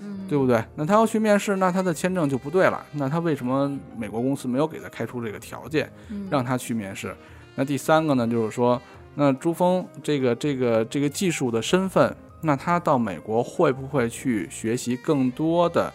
[0.00, 0.62] 嗯对不对？
[0.74, 2.84] 那他要去面试，那他的签证就不对了。
[2.92, 7.14] 那他为什么美国公司没有给他开出这个条件，嗯让他去面试？
[7.54, 8.80] 那第三个呢，就是说，
[9.14, 15.92] 那朱峰这个这个这个技术的身份，那他到美国会不会去学习更多的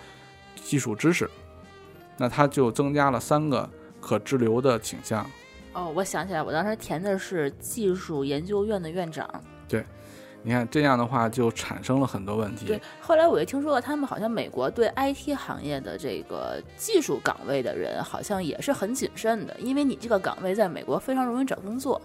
[0.55, 1.29] 技术知识？
[2.17, 5.25] 那他就增加了三个可滞留的倾向。
[5.73, 9.29] 哦，我想起来，我当时填的是技术研究院的院长。
[9.67, 9.83] 对
[10.43, 22.01] 你看这样的话，就产生了很多问题对。，后来我也听说过，他们好像美国对 IT 行业的这个技术岗位的人，好像也是很谨慎的，因为你这个岗位在美国非常容易找工作，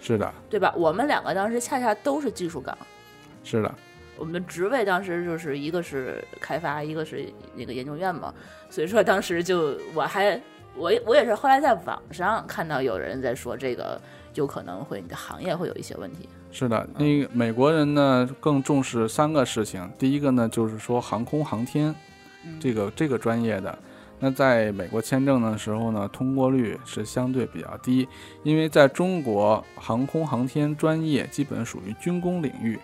[0.00, 0.72] 是的，对吧？
[0.76, 2.76] 我们两个当时恰恰都是技术岗，
[3.42, 3.74] 是的，
[4.18, 8.32] 我们的职位当时就是一个是开发，一个是那个研究院嘛，
[8.68, 10.38] 所以说当时就我还
[10.76, 14.00] 我也我也是后来在网上看到有人在说这个
[14.34, 16.28] 有可能会你的行业会有一些问题。
[16.52, 19.88] 是的，那个美国人呢更重视三个事情。
[19.98, 21.94] 第一个呢，就是说航空航天
[22.44, 23.78] 嗯这个这个专业的，
[24.18, 28.08] 那在美国签证的时候呢，通过率是相对比较低，
[28.42, 32.78] 因为在中国航空航天专业基本属于军工领域，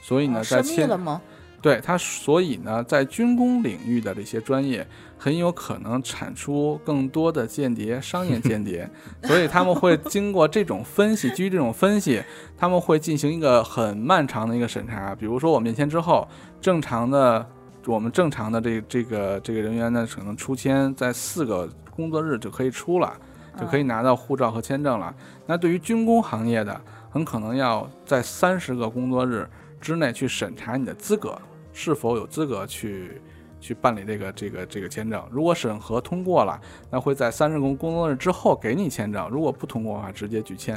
[0.00, 1.20] 所以呢，在签了吗？
[1.62, 4.84] 对它，所以呢，在军工领域的这些专业
[5.16, 8.90] 很有可能产出更多的间谍、商业间谍，
[9.22, 12.20] 所以他们会经过这种分析，基于这种分析，
[12.58, 15.14] 他们会进行一个很漫长的一个审查。
[15.14, 16.26] 比如说，我面签之后，
[16.60, 17.46] 正常的
[17.86, 23.12] 我们正常的这这个这个人员呢，可能出签在四个工作日就可以出了，
[23.56, 25.14] 就可以拿到护照和签证了。
[25.46, 29.48] 那对于军工行业的，很可能要在三十个工作日
[29.80, 31.40] 之内去审查你的资格。
[31.72, 33.20] 是否有资格去
[33.60, 35.22] 去办理这个这个这个签证？
[35.30, 40.76] 如果审核通过了，那会在三十个工作日之后给你签证；如果不通过的话，直接拒签。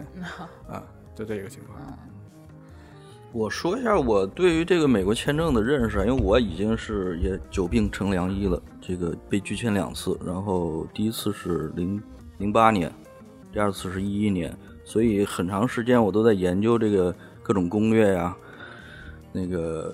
[0.70, 1.80] 啊，就这个情况。
[3.34, 12.02] 我说一下我对于这个美国签证的认识啊，因为我已经是也久病成良医了，这个被拒签两次，然后第一次是零
[12.38, 12.90] 零八年，
[13.52, 18.34] 第二次是一一年，所以很长时间我都在研究这个各种攻略呀、
[19.34, 19.94] 那个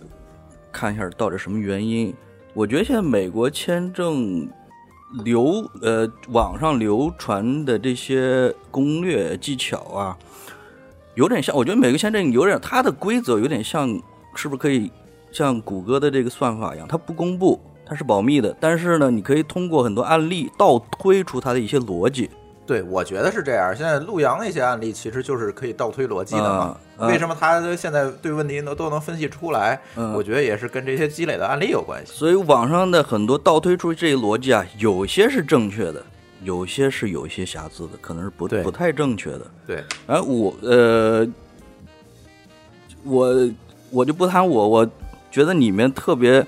[0.71, 2.13] 看一下到底什么原因。
[2.53, 4.47] 我觉得现在美国签证
[5.23, 10.17] 流呃网上流传的这些攻略技巧啊，
[11.15, 13.88] 有点像，我觉得每个签证有点它的规则有点像，
[14.36, 14.91] 是不是可以
[15.31, 18.55] 像谷歌的这个算法一样，它不公布，它是保密的。
[18.60, 22.29] 但是呢，你可以通过很多案例倒推出它的一些逻辑。
[22.71, 23.75] 对，我觉得是这样。
[23.75, 26.77] 现在陆阳那些案例其实就是可以倒推逻辑的嘛。
[26.99, 29.77] 为什么他现在对问题都都能分析出来？
[29.97, 32.13] 嗯我觉得也是跟这些积累的案例有关系。
[32.13, 36.01] 所以网上的很多倒推出这些逻辑啊，有些是正确的，
[36.43, 39.41] 有些是有一些瑕疵的，可能是不对不太正确的。
[39.67, 41.27] 对，哎我呃，
[43.03, 43.49] 我
[43.89, 44.89] 我就不谈我，我
[45.29, 46.45] 觉得里面特别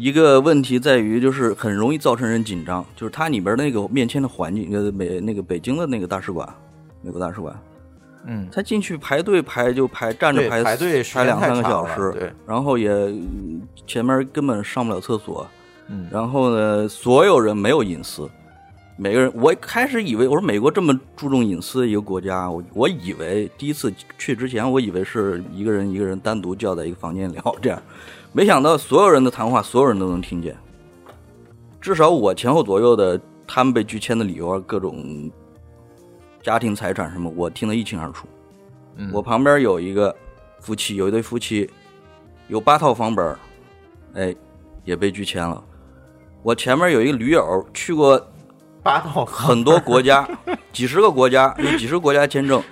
[0.00, 6.48] 一个问题在于，就是很容易造成人紧张，就是它里边那个面签的环境，呃，美那个北京的那个大使馆，
[7.02, 7.54] 美国大使馆，
[8.24, 15.46] 嗯，他进去排队排就排站着排排队排两三个小时，对，然后也嗯前面根本上不了厕所，
[15.88, 16.08] 嗯。
[16.10, 18.26] 然后呢，所有人没有隐私，
[18.96, 27.82] 每个人，我开始以为我说美国这么注重隐私的一个国家，我我以为第一次去之前，我以为是一个人一个人单独叫在一个房间聊 这样，
[28.32, 30.56] 没想到所有人的谈话，所有人都能听见，
[31.80, 35.30] 至少我前后左右的他们被拒签的理由啊，各种
[36.42, 38.26] 家庭财产什么，我听得一清二楚。
[38.96, 40.14] 嗯我旁边有一个
[40.60, 41.68] 夫妻，有一对夫妻，
[42.48, 43.38] 有八套房本儿，
[44.14, 44.34] 哎，
[44.84, 45.62] 也被拒签了。
[46.42, 48.20] 我前面有一个驴友，去过
[48.82, 50.28] 八套很多国家，
[50.72, 52.62] 几十个国家，有几十个国家签证，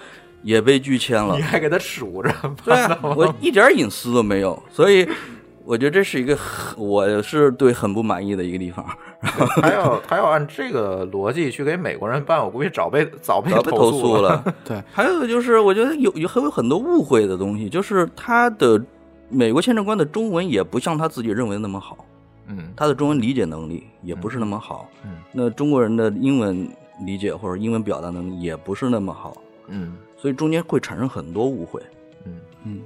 [0.42, 1.42] 也被拒签了你。
[1.42, 2.32] 还给他数着，
[2.64, 5.08] 对啊，我一点隐私都没有，所以
[5.68, 8.82] 我觉得这是一个很我是对很不满意的一个地方。
[9.60, 14.42] 他要他要按这个逻辑去给美国人办，我估计早被早被投诉诉了。
[14.64, 18.82] 对，还有就是，我觉得有有还有很多误会的东西，就是他的
[19.28, 22.02] 美国签证官的中文也不像他自己认为那么好，
[22.46, 24.88] 嗯他的中文理解能力也不是那么好。
[25.04, 26.66] 嗯那中国人的英文
[27.04, 31.78] 理解或者英文表达能力也不是那么好，嗯所以中间会产生很多误会。
[32.24, 32.32] 嗯
[32.64, 32.80] 嗯，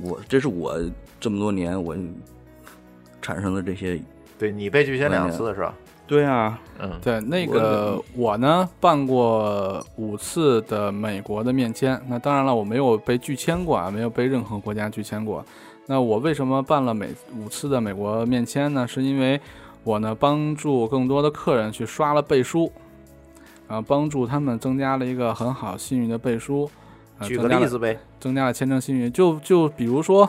[0.00, 0.80] 我这是我
[1.20, 1.96] 这么多年我
[3.20, 4.00] 产生的这些。
[4.38, 5.74] 对你被拒签两次是吧？
[6.04, 15.44] 对啊，嗯对，那个我呢办过五次的美国的面签，那当然了，我没有被拒签过啊，没有被任何国家拒签过。
[15.86, 18.86] 那我为什么办了美五次的美国面签呢？
[18.86, 19.40] 是因为
[19.84, 22.70] 我呢帮助更多的客人去刷了背书，
[23.68, 26.68] 啊，帮助他们增加了一个很好信誉的背书。
[27.22, 27.98] 呃举个例子呗。
[28.20, 29.08] 增加了签证信誉。
[29.10, 30.28] 就就比如说，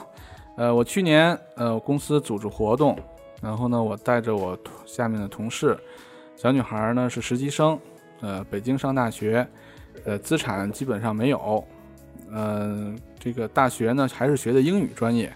[0.56, 2.98] 呃，我去年呃公司组织活动，
[3.42, 5.78] 然后呢，我带着我下面的同事，
[6.36, 7.78] 小女孩儿呢是实习生，
[8.22, 9.46] 呃，北京上大学，
[10.06, 11.64] 呃，资产基本上没有，
[12.32, 15.32] 呃，这个大学呢还是学的英语专业，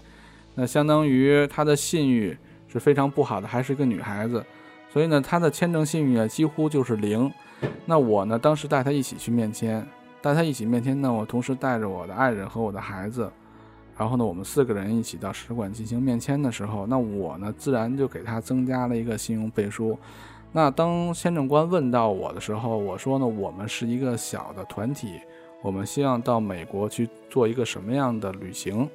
[0.54, 4.44] 那相当于她的信誉是非常不好的，还是一个女孩子，
[4.92, 7.30] 所以呢，她的签证信誉呢几乎就是零。
[7.84, 9.84] 那我呢，当时带她一起去面签，
[10.20, 13.30] 带他一起面签呢，我同时带着我的爱人和我的孩子，
[13.96, 19.98] 然后呢，我们四个人一起到使馆进行面签的时候，那我呢，自然就给他增加了一个信用背书。
[20.52, 25.20] 那当签证官问到我的时候，我说呢，我们是一个小的团体，
[25.62, 28.88] 我们希望到美国去做一个什么样的旅行？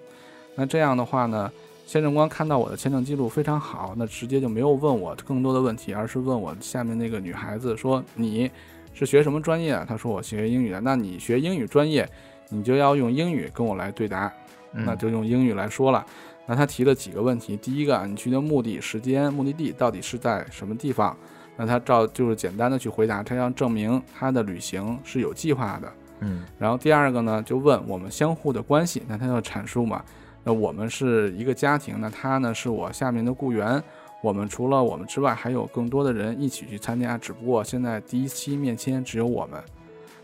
[0.55, 1.51] 那这样的话呢，
[1.85, 8.49] 签证官看到我的签证记录非常好，那直接就没有问我更多的问题，而是问我下面那个女孩子说：“你
[8.93, 12.07] 是学什么专业啊？”她说：“我学英语的。”那你学英语专业，
[12.49, 14.31] 你就要用英语跟我来对答，
[14.73, 16.05] 嗯那就用英语来说了。
[16.45, 21.15] 那他提了几个问题，第一个啊，你去的目的、时间、目的地到底是在什么地方？
[21.55, 25.91] 那他照就是简单的去回答，他要证明他的旅行是有计划的。
[26.19, 30.03] 嗯然后第二个呢，就问我们相互的关系，那他要阐述嘛，
[30.43, 33.81] 那我们是一个家庭，那他呢是我下面的雇员，
[34.23, 39.61] 我们除了我们之外，还有更多的人一起去参加，只不过现在第一期面签只有我们。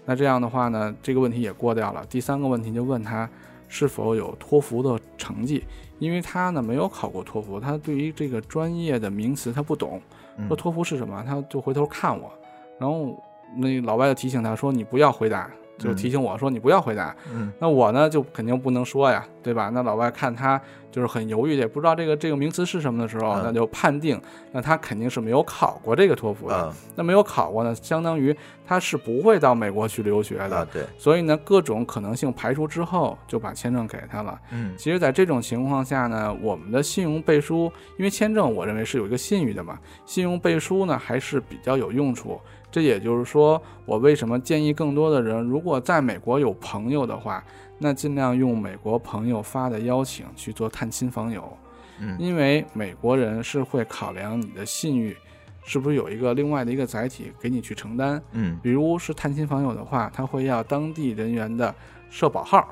[0.05, 2.05] 那这样的话呢，这个问题也过掉了。
[2.09, 3.29] 第三个问题就问他
[3.67, 5.65] 是否有托福的成绩，
[5.99, 10.01] 因为他呢没有考过托福，他对于这个专业的名词他不懂，
[10.37, 12.31] 嗯说托福是什么，他就回头看我，
[12.79, 13.21] 然后
[13.57, 17.15] 那老外就提醒他说你不要回答，就提醒我说你不要回答。
[17.33, 19.69] 嗯那我呢就肯定不能说呀，对吧？
[19.73, 20.61] 那老外看他
[20.91, 26.67] 就是很犹豫，也不知道这个这个名词是什么的时候，嗯那就判定那他肯定是没有考过这个托福的。
[26.67, 28.35] 嗯那没有考过呢，相当于
[28.67, 30.57] 他是不会到美国去留学的。
[30.57, 34.37] 啊对，所以呢，各种可能性排除之后，就把签证给他了。
[34.51, 42.39] 嗯其实，在这种情况下呢，我们的信用背书，因为签证我认为是有一个信誉的嘛，信用背书呢还是比较有用处。
[42.71, 47.43] 这也就是说，我为什么建议更多的人，如果在美国有朋友的话，
[47.77, 51.51] 那尽量用美国朋友发的邀请去做探亲访友，
[51.99, 55.15] 嗯因为美国人是会考量你的信誉
[55.63, 58.21] 是不是有一个另外的一个载体给你去承担。
[58.33, 61.73] 嗯比如是探亲访友的话，他会要当地人员的
[62.09, 62.67] 社保号，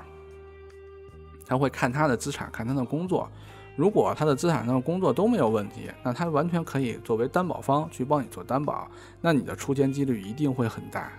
[1.46, 3.30] 他会看他的资产，看他的工作。
[3.78, 8.88] 如果他的资产上的工作都没有问题，那他完全可以作为担保方去帮你做担保，
[9.22, 11.12] 那你的出钱几率一定会很大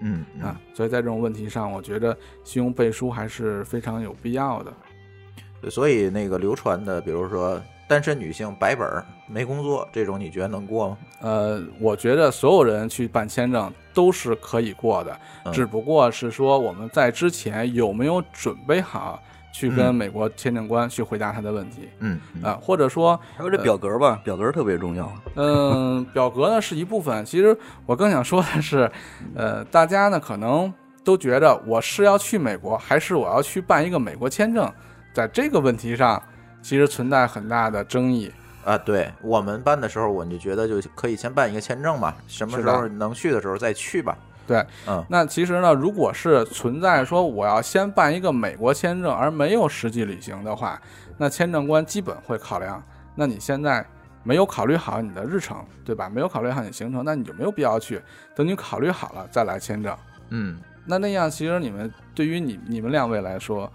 [0.00, 0.60] 嗯嗯啊。
[0.74, 5.70] 所以在这种问题上，我觉得信用背书还是非常有必要的。
[5.70, 10.98] 所以那个流传的，比如说单身女性白本儿没工作这种，你觉得能过吗？
[11.20, 25.12] 呃，我觉得所有人去办签证都是可以过的，嗯只不过是说我们在之前有没有准备好去跟嗯美国签证官去回答他的问题嗯啊、或者说还有这表格吧，表格特别重要。
[25.34, 27.24] 嗯， 表格呢是一部分。
[27.24, 28.90] 其实我更想说的是，
[29.34, 30.72] 呃，大家呢可能
[31.04, 34.70] 都觉得我是要去美国，还是我要去办一个美国签证，
[35.12, 36.22] 在这个问题上，
[36.62, 38.32] 其实存在很大的争议。
[38.64, 44.16] 啊，对我们办的时候，我就觉得就可以先办一个签证嘛，什么时候能去的时候再去吧。
[44.50, 50.80] 对，嗯那其实呢，如果是存在说我要先办一个美国签证，而没有实际旅行的话，
[51.18, 52.82] 那签证官基本会考量，
[53.14, 53.86] 那你现在
[54.24, 56.08] 没有考虑好你的日程，对吧？
[56.08, 58.02] 没有考虑好你行程，那你就没有必要去。
[58.34, 59.96] 等你考虑好了再来签证。
[60.30, 63.70] 嗯那那样，其实你们对于你你们两位来说，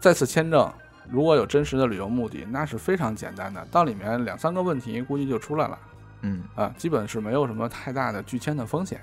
[0.00, 0.72] 再次签证
[1.10, 5.78] 如果有真实的旅游目的，那是非常简单的，到里面两三个问题估计就出来了
[6.22, 8.98] 嗯啊，基本是没有什么太大的拒签的风险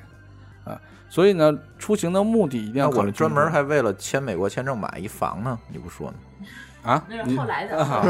[0.64, 0.80] 啊。
[1.10, 3.04] 所以呢，出行的目的一定要那我。
[3.04, 6.18] 们专门还为了签美国签证买一房呢，你不说呢？
[6.84, 8.04] 啊，那是后来的啊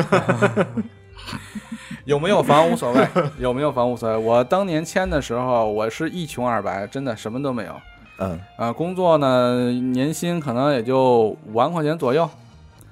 [2.05, 4.17] 有没有房无所谓，有没有房无所谓。
[4.17, 7.75] 我当年签的时候，我是一穷二白，真的什么都没有。
[8.19, 12.29] 嗯啊，工作呢，年薪可能也就五万块钱左右。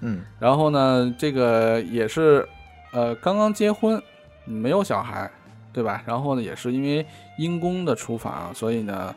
[0.02, 2.47] 嗯然后呢，这个也是，
[2.91, 4.02] 呃，刚刚结婚，
[4.45, 5.30] 没有小孩，
[5.71, 6.02] 对吧？
[6.06, 7.06] 然后呢，也是因为
[7.38, 9.13] 因公的出访，所以呢，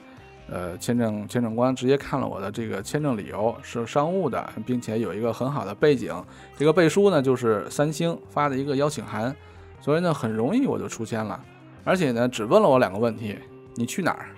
[0.49, 6.15] 呃，签证签证官直接看了我的这个签证理由是商务的，并且有一个很好的背景。
[6.57, 9.35] 这个背书呢，就是三星发的一个邀请函，
[9.81, 11.43] 所以呢，很容易我就出签了。
[11.83, 13.39] 而且呢，只问了我两个问题：
[13.75, 14.29] 你去哪儿？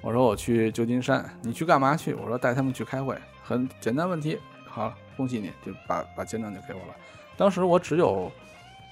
[0.00, 1.24] 我说我去旧金山。
[1.42, 2.14] 你去干嘛去？
[2.14, 4.38] 我说带他们去开会，很简单问题。
[4.66, 6.94] 好，恭喜你，就把把签证就给我了。
[7.36, 8.30] 当时我只有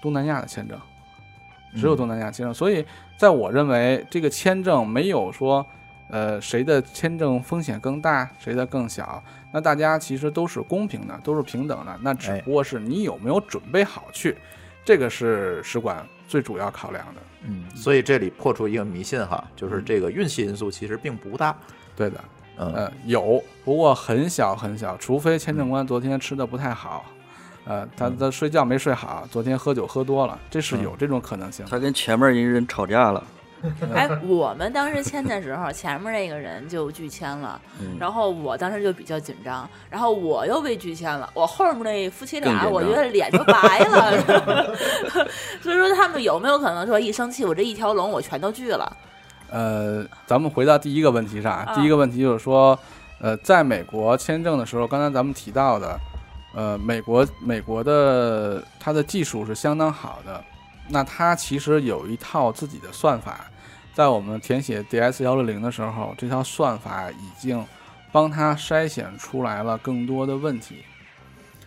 [0.02, 0.78] 东南亚的签证，
[1.74, 2.84] 只有东南亚签证，所以
[3.16, 5.64] 在我认为这个签证没有说，
[6.08, 9.22] 呃，谁的签证风险更大，谁的更小。
[9.52, 11.96] 那大家其实都是公平的，都是平等的。
[12.00, 14.36] 那只哎不过是你有没有准备好去，
[14.84, 17.20] 这个是使馆最主要考量的。
[17.48, 21.56] 嗯，所以这里破除一个迷信哈，就是这个运气因素其实并不大。
[21.94, 22.24] 对的，
[22.58, 27.04] 嗯呃，有，不过很小很小，除非签证官昨天吃的不太好，
[27.64, 31.64] 呃，他他睡觉没睡好，昨天喝酒喝多了，这是有这种可能性。
[31.68, 33.24] 他跟前面一人吵架了，
[33.94, 44.74] 哎，我们当时签的时候，前面那个人就拒签了，嗯然后我当时就比较紧张，然后我又被拒签了，我后面那夫妻俩，我觉得脸就白了。
[45.62, 48.96] 所以说，他们有没有可能说一生气，我这一条龙我全都拒了？
[49.48, 52.78] 呃，咱们回到第一个问题上，第一个问题就是说，
[53.20, 55.98] 呃，在美国签证的时候，刚才咱们提到的，
[56.54, 60.42] 呃，美国美国的它的技术是相当好的，
[60.88, 63.46] 那它其实有一套自己的算法，
[63.96, 67.64] 在我们填写 DS 幺六零的时候，这套算法已经
[68.12, 70.84] 帮他筛选出来了更多的问题。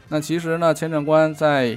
[0.09, 1.75] 那其实呢，签证官在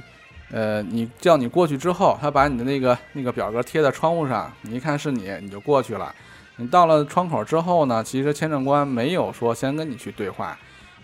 [0.51, 6.13] 呃，你叫你过去之后，他把你的那个那个表格贴在窗户上，你一看是你，你就过去了。
[6.57, 10.55] 你到了窗口之后呢，其实签证官没有说先跟你去对话，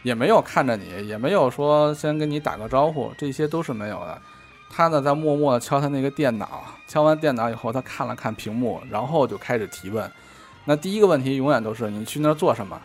[0.04, 4.22] 也没有看着你，也没有说先跟你打个招呼，这些都是没有的。
[4.70, 10.10] 他呢在默默地敲他那个电脑，敲完电脑以后，他看了看屏幕，然后就开始提问。
[10.66, 12.80] 那第一个问题永远都是你去那儿做什么？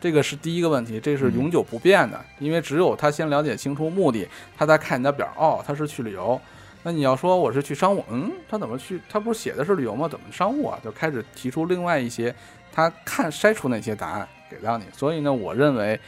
[0.00, 6.40] 这个是第一个问题，这是永久不变的，因为只有他先了解清楚目的，他再看你的表，哦，他是去旅游。
[6.82, 9.00] 那你要说我是去商务，嗯，他怎么去？
[9.08, 10.08] 他不是写的是旅游吗？
[10.08, 10.76] 怎么商务啊？
[10.82, 12.34] 就开始提出另外一些，
[12.72, 14.84] 他看筛出那些答案给到你。
[14.92, 16.00] 所以呢，我认为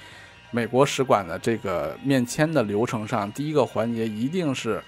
[0.51, 4.83] 美国使馆的这个面签的流程上，第一个环节一定是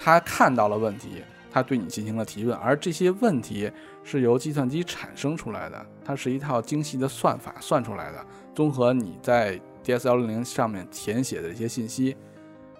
[0.00, 3.70] 他看到了问题，他对你进行了提问，而这些问题
[4.04, 12.16] 是由计算机产生出来的，它是一套精细的算法算出来的，综合你在 DS 幺零零上面填写的一些信息，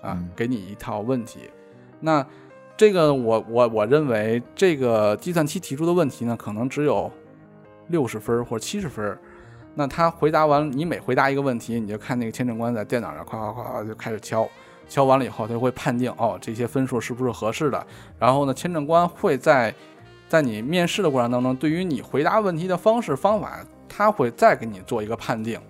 [0.01, 1.41] 啊嗯，给你一套问题。
[1.99, 2.25] 那
[2.77, 7.11] 这个我我我认为这个计算机提出的问题呢，可能只有
[7.89, 9.19] 六十分儿或者七十分儿。
[9.75, 14.49] 那他回答完，你每回答一个问题，你就看那个签证官在电脑上夸夸夸就开始敲，
[14.89, 17.87] 敲完了以后，他就会判定哦这些分数是不是合适的。
[18.19, 19.75] 然后呢，签证官会在
[20.29, 23.59] 在你面试的过程当中，对于你回答问题的方式方法，
[23.89, 25.61] 他会再给你做一个判定。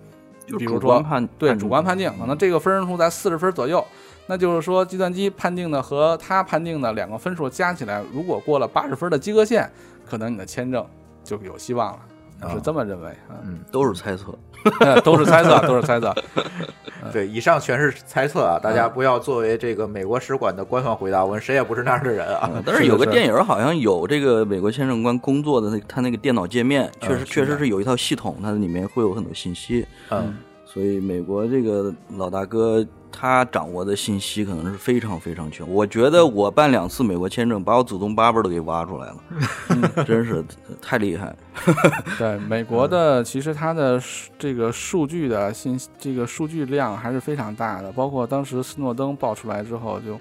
[0.47, 1.05] 就比如说
[1.37, 3.85] 对主观判定，可能这个分数在四十分左右，
[4.25, 9.69] 那就是说计算机判定的和他判定的两个分数加起来，如果过了八十分的及格线，
[10.09, 10.83] 可能你的签证
[11.23, 11.99] 就有希望了。
[12.41, 14.33] 我是这么认为啊，嗯，都是猜测。
[15.03, 16.13] 都是猜测， 都是猜测。
[17.13, 22.49] 对，以上全是猜测啊，大家不要作为这个美国使馆的官方回答，我们谁也不是那样的人啊。
[22.65, 29.85] 但是有个电影好像有这个美国签证官工作的那他那个电脑界面，确实嗯确实是有一套系统，它里面会有很多信息。
[30.09, 30.35] 嗯，
[30.65, 35.67] 所以美国这个老大哥他掌握的信息可能是非常非常全。
[35.67, 39.17] 我觉得我办两次美国签证，把我祖宗八辈儿都给挖出来了，
[40.05, 40.43] 真是
[40.81, 41.35] 太厉害。
[42.17, 44.01] 对美国的，其实它的
[44.37, 47.91] 这个数据的信息，这个数据量还是非常大的。
[47.91, 50.13] 包括当时斯诺登爆出来之后，就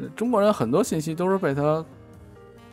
[0.00, 1.84] 呃中国人很多信息都是被他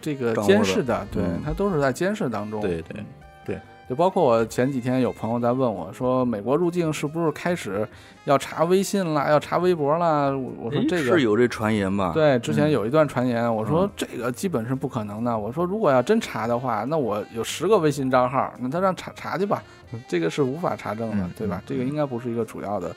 [0.01, 2.61] 这个监视的，对嗯他都是在监视当中。
[2.61, 3.03] 对对
[3.45, 7.87] 对，就包括我前几天有朋友在问我说，美国入境是不是开始
[8.23, 10.29] 要查微信啦，要查微博啦？
[10.31, 15.37] 我我说这个是有这传言吧？，对，之前有一段传言，我说嗯这个基本是不可能的。
[15.37, 19.61] 我说如果要真查的话，那我有十个微信账号，那他让查查去吧，
[20.07, 21.61] 这个是无法查证的嗯，对吧？
[21.65, 22.95] 这个应该不是一个主要的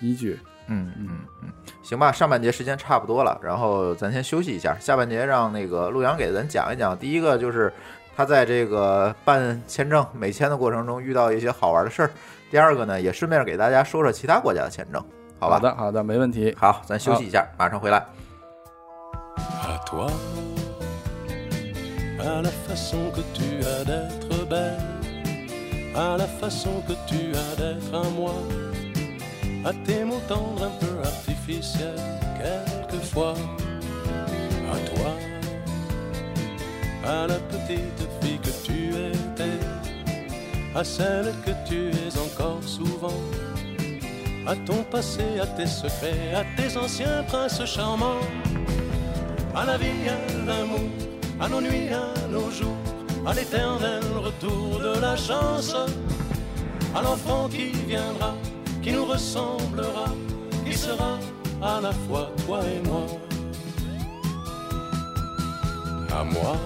[0.00, 0.38] 依据。
[0.66, 1.08] 嗯嗯
[1.42, 1.50] 嗯，
[1.82, 6.96] 行吧，上半节时间差不多了，然后咱先休息一下，下半节让那个陆阳给咱讲一讲。
[6.96, 7.70] 第一个就是
[8.16, 12.10] 他在这个办签证美签的过程中遇到一些好玩的事儿，
[12.50, 15.04] 第二个呢也顺便给大家说说其他国家的签证，
[15.38, 15.56] 好吧？
[15.56, 16.54] 好的，好的，没问题。
[16.58, 18.04] 好，咱休息一下，马上回来。
[34.74, 35.10] à toi,
[37.06, 39.60] à la petite fille que tu étais,
[40.74, 43.20] à celle que tu es encore souvent.
[44.46, 48.20] À ton passé, à tes secrets, à tes anciens princes charmants
[49.54, 50.90] à la vie, à l'amour,
[51.40, 52.76] à nos nuits, à nos jours,
[53.26, 55.74] à l'éternel retour de la chance,
[56.94, 58.34] à l'enfant qui viendra,
[58.82, 60.06] qui nous ressemblera,
[60.66, 61.18] qui sera
[61.62, 63.06] à la fois toi et moi.
[66.10, 66.56] À moi,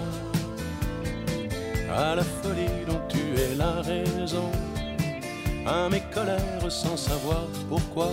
[1.98, 4.50] à la folie dont tu es la raison,
[5.66, 8.10] à mes colères sans savoir pourquoi,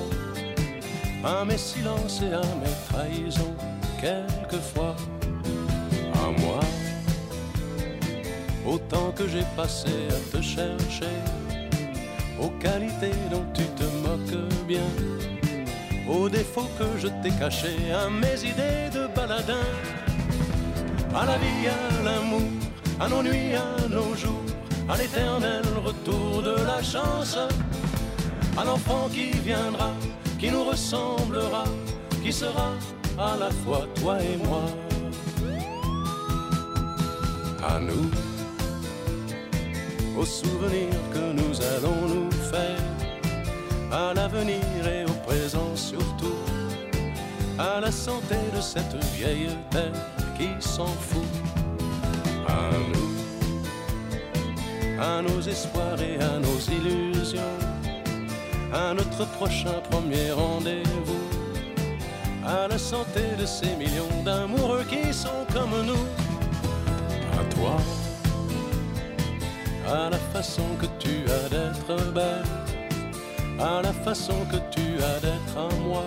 [1.24, 3.56] à mes silences et à mes trahisons
[4.02, 4.96] quelquefois.
[6.16, 6.60] À moi.
[8.66, 11.18] Autant que j'ai passé à te chercher,
[12.42, 14.90] aux qualités dont tu te moques bien,
[16.10, 19.68] aux défauts que je t'ai cachés, à mes idées de baladin,
[21.14, 22.65] à la vie, à l'amour,
[23.00, 24.46] à nos nuits, à nos jours,
[24.88, 27.38] à l'éternel retour de la chance,
[28.58, 29.92] à l'enfant qui viendra,
[30.40, 31.66] qui nous ressemblera,
[32.24, 32.74] qui sera
[33.18, 34.64] à la fois toi et moi.
[37.68, 38.10] À nous,
[40.18, 42.82] aux souvenirs que nous allons nous faire,
[43.92, 46.38] à l'avenir et au présent surtout,
[47.58, 49.92] à la santé de cette vieille terre
[50.38, 51.55] qui s'en fout.
[52.76, 53.10] À nous,
[55.02, 57.58] à nos espoirs et à nos illusions,
[58.74, 61.24] à notre prochain premier rendez-vous.
[62.46, 66.06] À la santé de ces millions d'amoureux qui sont comme nous.
[67.40, 67.78] À toi,
[69.88, 72.44] à la façon que tu as d'être belle,
[73.60, 76.04] à la façon que tu as d'être à moi,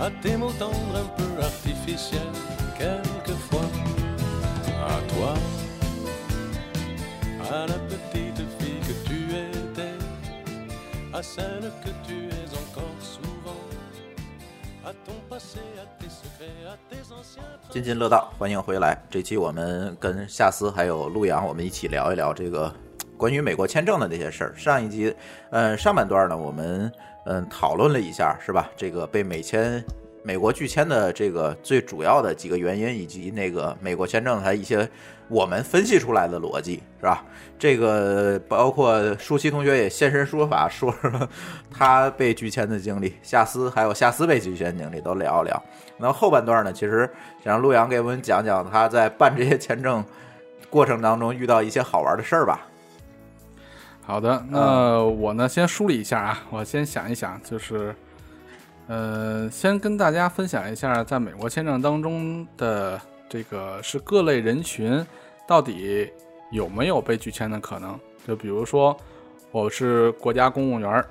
[0.00, 2.38] à tes mots tendres un peu artificiels,
[2.78, 3.70] quelquefois.
[4.86, 5.32] À toi,
[7.50, 9.94] à la petite fille que tu étais,
[11.10, 13.56] à celle que tu es encore souvent.
[14.84, 19.02] À ton passé, à tes secrets, à tes anciens 津津乐道，欢迎回来。
[19.08, 22.70] 这期我们跟夏思还有陆阳，我们一起聊一聊这个
[23.16, 24.54] 关于美国签证的这些事儿。
[24.54, 25.16] 上一集，
[25.48, 26.92] 呃，上半段呢，我们
[27.24, 28.68] 嗯讨论了一下，是吧？
[28.76, 29.82] 这个被美签、
[30.26, 34.88] 美国拒签的这个最主要的几个原因，以及那个美国签证它一些
[35.28, 37.22] 我们分析出来的逻辑，是吧？
[37.58, 41.28] 这个包括舒淇同学也现身说法，说说
[41.70, 45.62] 他被拒签的经历，夏思还有夏思被拒签的经历都聊一聊。
[45.98, 47.08] 那后半段呢，其实
[47.44, 50.02] 想让陆阳给我们讲讲他在办这些签证
[50.70, 52.66] 过程当中遇到一些好玩的事儿吧。
[54.06, 57.94] 好的，那我呢先梳理一下啊，我先想一想，就是，
[58.86, 65.04] 呃，先跟大家分享一下，在美国签证当中的这个是各类人群
[65.48, 66.10] 到底
[66.52, 67.98] 有没有被拒签的可能？
[68.26, 68.96] 就比如说，
[69.50, 71.06] 我是国家公务员儿，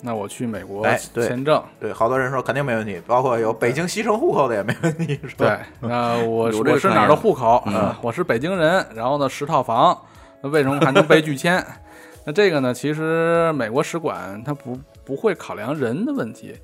[0.00, 5.58] 那我去美国签证，对，好多人说肯定没问题，包括有北京西城户口的也没问题，是吧？
[5.80, 7.62] 对，那我我是哪儿的户口？
[7.66, 9.98] 嗯啊我是北京人，然后呢十套房，
[10.42, 11.62] 那为什么还能被拒签？
[12.24, 16.54] 那这个呢，其实美国使馆它不不会考量人的问题，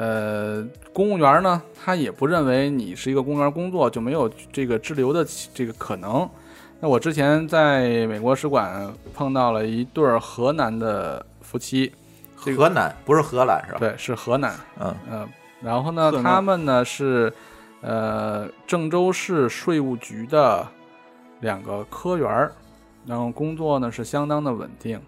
[0.00, 5.22] 呃，公务员呢，他也不认为你是一个公务员工作就没有这个滞留的
[5.52, 6.26] 这个可能。
[6.80, 11.92] 那我之前在美国使馆碰到了一对儿河南的夫妻，
[12.42, 15.28] 这个河南不是荷兰是吧？，对，是河南，嗯嗯，
[15.60, 17.30] 然后呢，他们呢是
[17.82, 20.66] 呃郑州市税务局的
[21.40, 22.52] 两个科员儿，
[23.04, 24.98] 然后工作呢是相当的稳定。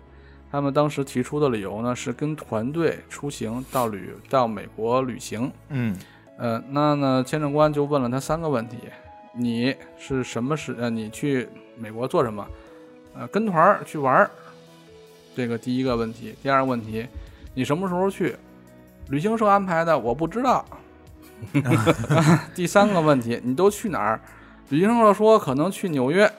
[0.53, 5.96] 他们当时提出的理由呢是跟团队出行到旅到美国旅行，嗯
[6.36, 8.76] 呃，那呢签证官就问了他三个问题：
[9.32, 11.48] 你是什么时呃你去
[11.78, 12.46] 美国做什么？
[13.14, 14.30] 呃，跟团儿去玩儿，
[15.34, 16.34] 这个第一个问题。
[16.42, 17.07] 第二个问题，
[17.55, 18.36] 你什么时候去？
[19.09, 20.64] 旅行社安排的，我不知道。
[22.55, 24.20] 第三个问题，你都去哪儿？
[24.68, 26.30] 旅行社说可能去纽约，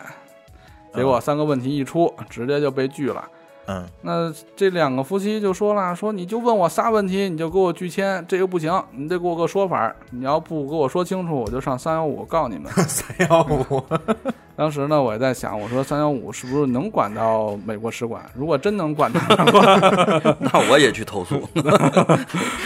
[0.93, 3.27] 结果三个问题一出，直接就被拒了。
[3.65, 9.95] 嗯那这两个夫妻就说了，说你就问我仨问题，你就给我拒签，这个不行，你得给我个说法。
[10.11, 12.69] 你要不给我说清楚，我就上三幺五告你们。
[12.83, 13.81] 三幺五，
[14.57, 18.21] 当时呢，我也在想，我说三幺五是不是能管到美国使馆？
[18.35, 19.21] 如果真能管到，
[20.41, 21.41] 那我也去投诉。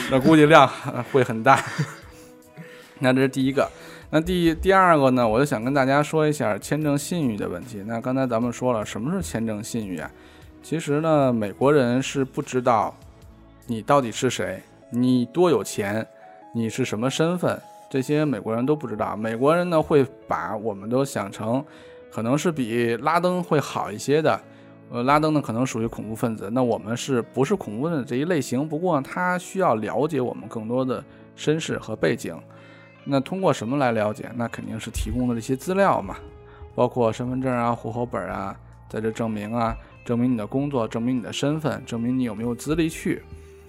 [0.10, 1.64] 那估计量呃会很大。
[3.00, 3.70] 那这是第一个。
[4.10, 7.84] 那第第二个呢，我就想跟大家说一下签证信誉的问题。
[7.86, 10.10] 那刚才咱们说了，什么是签证信誉啊？
[10.70, 12.94] 其实呢，美国人是不知道
[13.68, 16.06] 你到底是谁，你多有钱，
[16.54, 17.58] 你是什么身份，
[17.90, 19.16] 这些美国人都不知道。
[19.16, 21.64] 美国人呢，会把我们都想成
[22.12, 24.38] 可能是比拉登会好一些的。
[24.92, 28.68] 呃，拉登呢可能属于恐怖分子，那我们是不是恐怖分子这一类型？
[28.68, 31.02] 不过他需要了解我们更多的
[31.38, 32.38] 身世和背景。
[33.06, 34.30] 那通过什么来了解？
[34.36, 36.18] 那肯定是提供的这些资料嘛，
[36.76, 38.54] 包括身份证啊、户口本啊，
[38.90, 39.74] 在这证明啊，
[40.08, 43.22] 证明你的工作，证明你的身份，证明你有没有资历去。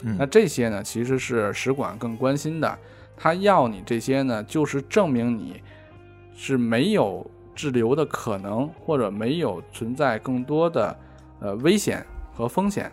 [0.05, 2.79] 嗯那这些呢，其实是使馆更关心的。
[3.17, 5.61] 他要你这些呢，就是证明你
[6.37, 10.97] 是没有滞留的可能，或者没有存在更多的
[11.41, 12.89] 呃危险和风险。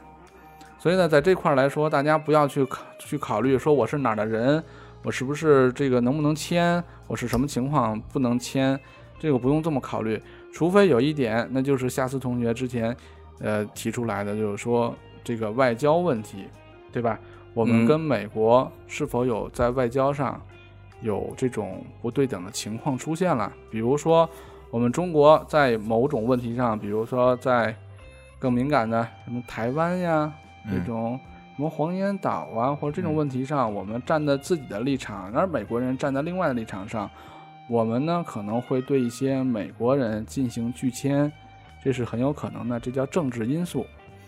[0.80, 4.64] 所以呢，在这块儿来说，大家不要去考去考虑说我是哪儿的人，
[5.04, 8.80] 我是不是这个能不能签，我是什么情况不能签，
[9.20, 10.20] 这个不用这么考虑。
[10.52, 12.96] 除非有一点，那就是夏思同学之前
[13.40, 16.46] 呃提出来的，就是说这个外交问题，
[16.92, 17.20] 对吧？
[17.54, 20.42] 我们嗯跟美国是否有在外交上
[21.02, 23.52] 有这种不对等的情况出现了？
[23.72, 24.30] 比如说，
[24.72, 27.74] 我们中国在某种问题上，比如说在
[28.40, 30.32] 更敏感的什么台湾呀
[30.70, 31.20] 这嗯种
[31.56, 37.10] 什么黄岩岛啊，或者这种问题上，我们站在自己的立场，而美国人站在另外的立场上，
[37.70, 41.32] 我们呢可能会对一些美国人进行拒签，
[41.86, 43.86] 这是很有可能的，这叫政治因素。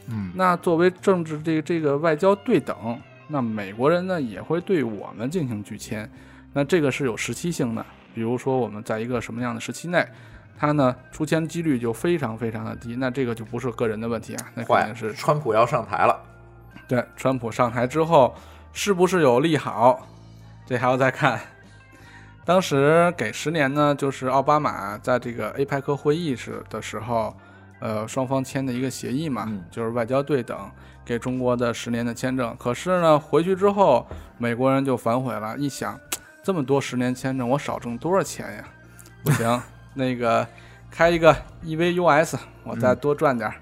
[0.09, 2.97] 嗯那作为政治这个这个外交对等，
[3.27, 6.07] 那美国人呢也会对我们进行拒签，
[6.53, 7.83] 那这个是有时期性的。
[8.13, 10.07] 比如说我们在一个什么样的时期内，
[10.57, 16.15] 他呢出签几率就非常非常的低，那这个就不是个人的问题啊，那肯坏定是川普要上台了，
[16.87, 18.33] 对，川普上台之后
[18.71, 20.07] 是不是有利好，
[20.67, 21.39] 这还要再看。
[22.45, 27.35] 当时给十年呢，就是奥巴马在这个 APEC 会议时的时候，
[27.79, 30.57] 呃，双方签的一个协议嘛，嗯就是外交对等，
[31.05, 32.55] 给中国的十年的签证。
[32.59, 34.05] 可是呢，回去之后，
[34.37, 35.99] 美国人就反悔了，一想，
[36.41, 38.63] 这么多十年签证，我少挣多少钱呀？
[39.23, 39.61] 不行，
[39.93, 40.47] 那个
[40.89, 43.55] 开一个 EVUS，我再多赚点儿。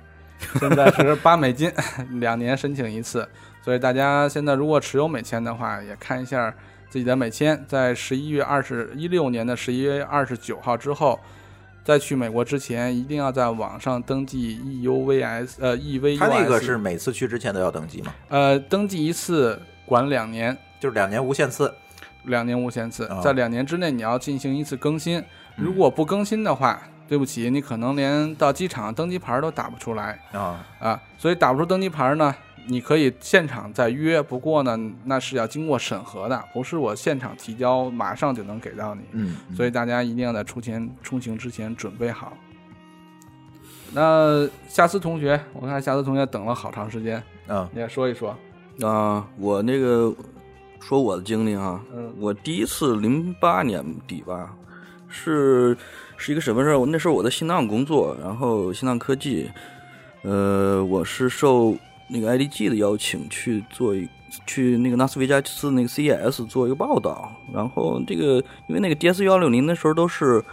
[0.59, 1.72] 现在是八美金，
[2.20, 3.28] 两年申请一次，
[3.61, 6.53] 所以大家现在如果持有美签的话，也看一下
[6.89, 11.20] 自己的美签，在十一月二十一六年的十一月二十九号之后，
[11.86, 18.12] 在去美国之前，一定要在网上登记 EUVS 呃 EVUS，他那个是每次去之前都要登记吗？
[18.28, 21.72] 呃登记一次管两年，就是两年无限次。
[22.24, 25.24] 两年无限次啊，在两年之内你要进行一次更新，
[25.56, 30.20] 如果不更新的话，对不起，你可能连到机场登机牌都打不出来。
[30.32, 32.36] 啊，啊，所以打不出登机牌呢，
[32.68, 39.01] 你可以现场再约，不过呢，那是要经过审核的，不是我现场提交马上就能给到你。
[39.11, 42.38] 嗯，所以大家一定要在出钱出行之前准备好。
[43.93, 48.36] 那夏思同学，我看夏思同学等了好长时间，啊你也说一说。
[48.82, 50.13] 啊，我那个
[50.82, 54.53] 说我的经历啊，嗯我第一次零八年底吧，
[55.07, 55.78] 是
[56.18, 56.78] 是一个什么事儿？
[56.78, 59.49] 我那时候我在新浪工作，然后新浪科技，
[60.24, 61.74] 呃，我是受
[62.08, 64.08] 那个 IDG 的邀请去做一
[64.45, 68.36] 去那个纳斯维加斯那个 CES 做一个报道，然后这个
[68.68, 70.43] 因为那个 DS 幺六零那时候都是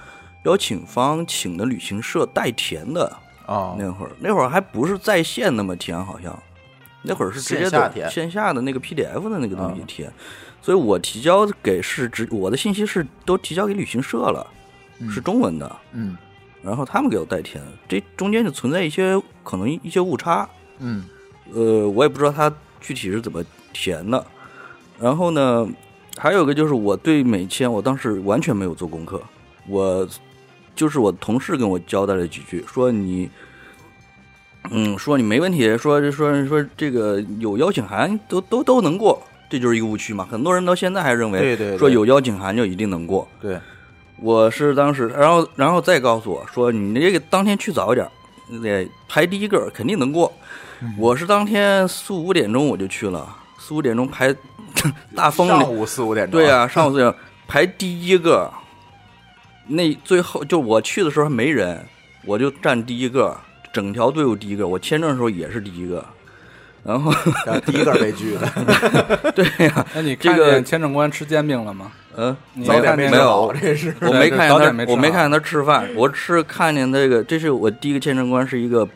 [0.44, 6.36] 邀请方请的旅行社代填的，哦，那会儿那会儿还不是在线那么填，好像。
[7.04, 10.12] 那会儿是直接的线下的那个 PDF 的那个东西嗯填，
[10.60, 14.46] 所以我提交给是直我的信息是都提交给旅行社了，
[15.10, 16.16] 是中文的，嗯。
[16.62, 20.48] 然后他们给我代填，这中间就存在一些可能一些误差，
[20.78, 21.04] 嗯
[21.52, 24.24] 呃，我也不知道他具体是怎么填的。
[25.00, 25.68] 然后呢，
[26.16, 29.20] 还有一个就是我对美签，我当时完全没有做功课，
[29.66, 30.06] 我
[30.74, 33.28] 就是我同事跟我交代了几句，说你，
[34.70, 39.20] 嗯，说你没问题，说说说这个有邀请函都都都能过，
[39.50, 40.26] 这就是一个误区嘛。
[40.30, 43.26] 很多人到现在还认为，对对对说有邀请函就一定能过。
[43.40, 43.58] 对，
[44.18, 48.08] 我是当时，然后然后再告诉我说，你这个当天去早一点，
[48.62, 50.32] 得排第一个，肯定能过。
[50.98, 54.34] 我是当天四五点钟我就去了，四五点钟排
[55.14, 57.14] 大风里，上午四五点钟，对啊，上午四点
[57.46, 58.50] 排第一个，
[59.68, 61.84] 那最后就我去的时候还没人，
[62.24, 63.36] 我就站第一个，
[63.72, 66.04] 整条队伍第一个，我签证的时候也是第一个，
[66.82, 67.12] 然后
[67.46, 71.92] 然后第一个被拒的， 对呀、那你这个看见签证官吃煎饼了吗？
[72.16, 73.54] 嗯，你早点没没有。
[73.58, 73.94] 这是。
[74.02, 78.86] 我没看见他，早点没吃好我没看见他吃饭，我是看见那个，这是我第一个签证官，是一个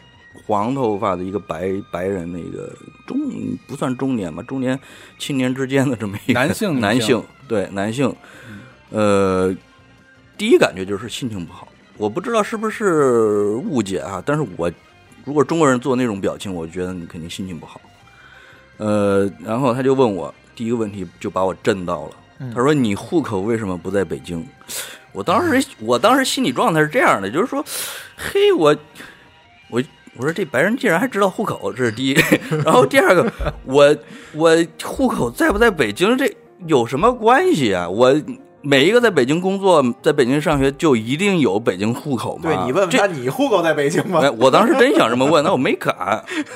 [0.46, 2.72] 黄头发的一个白白人，那个
[3.06, 3.18] 中
[3.66, 4.78] 不算中年吧，中年
[5.18, 8.14] 青年之间的这么一个男性男性，对男性，
[8.90, 9.54] 呃，
[10.38, 11.66] 第一感觉就是心情不好，
[11.96, 14.70] 我不知道是不是误解啊，但是我
[15.24, 17.80] 如果中国人做那种表情，我觉得你肯定心情不好。
[18.76, 22.12] 呃，然后他就问我第一个问题，就把我震到了。
[22.54, 24.46] 他说：“你户口为什么不在北京？”
[25.12, 27.64] 我当时，我当时心理状态是这样的，就是说，
[28.14, 28.76] 嘿，我，
[30.18, 32.16] 我，说这白人竟然还知道户口，这是第一。
[32.64, 33.32] 然后第二个，
[33.64, 33.96] 我，
[34.34, 36.30] 我户口在不在北京，这
[36.66, 37.88] 有什么关系啊？
[37.88, 38.14] 我
[38.62, 42.42] 每一个在北京工作、在北京上学，就一定有北京户口吗？
[42.44, 44.30] 对你问问这他，你户口在北京吗哎，？
[44.30, 45.94] 我当时真想这么问，那我没敢。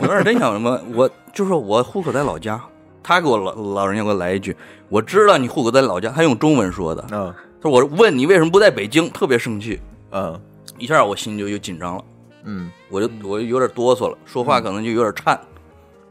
[0.01, 2.61] 我当时真想什么，我就说我户口在老家。
[3.03, 4.55] 他给我老老人家给我来一句，
[4.89, 7.03] 我知道你户口在老家，他用中文说的。
[7.11, 7.33] 嗯
[7.63, 9.79] 他说我问你为什么不在北京，特别生气，
[10.13, 10.39] 嗯
[10.79, 12.05] 一下我心就又紧张了，
[12.45, 15.39] 嗯，我就我就有点哆嗦了，说话可能就有点颤，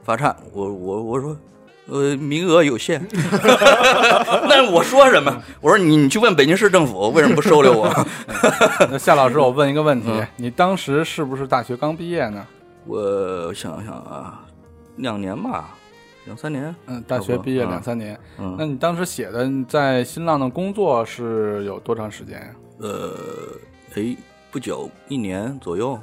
[0.04, 0.36] 发颤。
[0.54, 1.36] 我我我说。
[1.92, 3.04] 呃，名额有限，
[4.48, 5.42] 那我说什么？
[5.60, 7.92] 我说你你去问北京市政府为什么不收留我？
[8.92, 12.46] 那夏老师，我问一个问题嗯，你当时是不是大学刚毕业呢？
[12.86, 14.46] 我想想啊，
[14.98, 15.76] 两年吧，
[16.26, 16.76] 两三年。
[16.86, 18.16] 嗯，大学毕业两三年。
[18.38, 22.48] 嗯，那你当时写的在新浪的工作是有多长时间呀？
[22.82, 23.16] 呃，
[23.96, 24.16] 哎，
[24.52, 26.00] 不久，一年左右。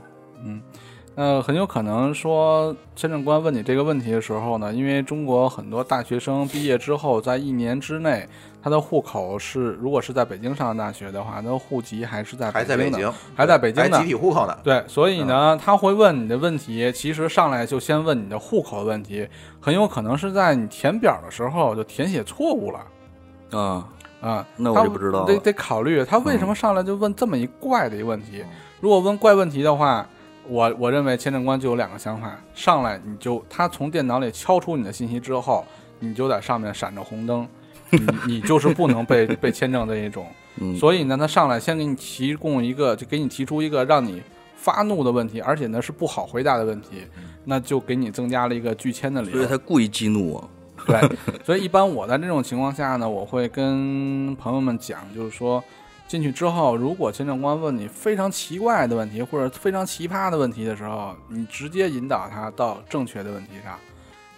[1.18, 8.28] 那很有可能说，签证官问你这个问题的时候呢，因为中国很多大学生毕业之后，在一年之内，
[8.62, 14.54] 他的户口是，如果是在北京上的大学的话，他的户籍还是在还在北，京，还在北京的集体户口呢。
[14.62, 19.26] 对，所以呢，他会问你的问题，其实上来就先问你的户口的问题，
[19.58, 23.88] 很有可能是在你填表的时候就填写错误了啊，
[24.20, 24.46] 啊。
[24.58, 28.44] 那我他就不知道了得得考虑他为什么上来就问这么一怪的一个问题。
[28.82, 30.06] 如果问怪问题的话，
[30.48, 35.64] 我我认为签证官就有两个想法：上来你就他从电脑里敲出你的信息之后，
[35.98, 37.46] 你就在上面闪着红灯，
[37.90, 40.26] 你你就是不能被 被签证的一种。
[40.60, 44.22] 嗯，所以呢，他上来先给你提供一个，就给你提出一个让你
[44.54, 47.02] 发怒的问题，而且呢是不好回答的问题，
[47.44, 49.34] 那就给你增加了一个拒签的理由。
[49.34, 50.50] 所以他故意激怒我。
[50.86, 51.00] 对，
[51.44, 55.62] 所以一般我在这种情况下呢，我会跟朋友们讲，就是说
[56.08, 63.76] 进去之后，如果签证官问你非常奇怪的问题或者非常奇葩的问题的时候，你直接引导他到正确的问题上。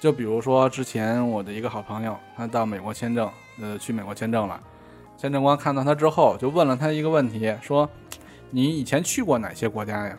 [0.00, 3.28] 就比如说之前我的一个好朋友，他到美国签证，
[3.60, 4.58] 呃，去美国签证了，
[5.16, 7.88] 签证官看到他之后，就问了他一个问题，说
[8.50, 10.18] ：“你以前去过哪些国家呀？”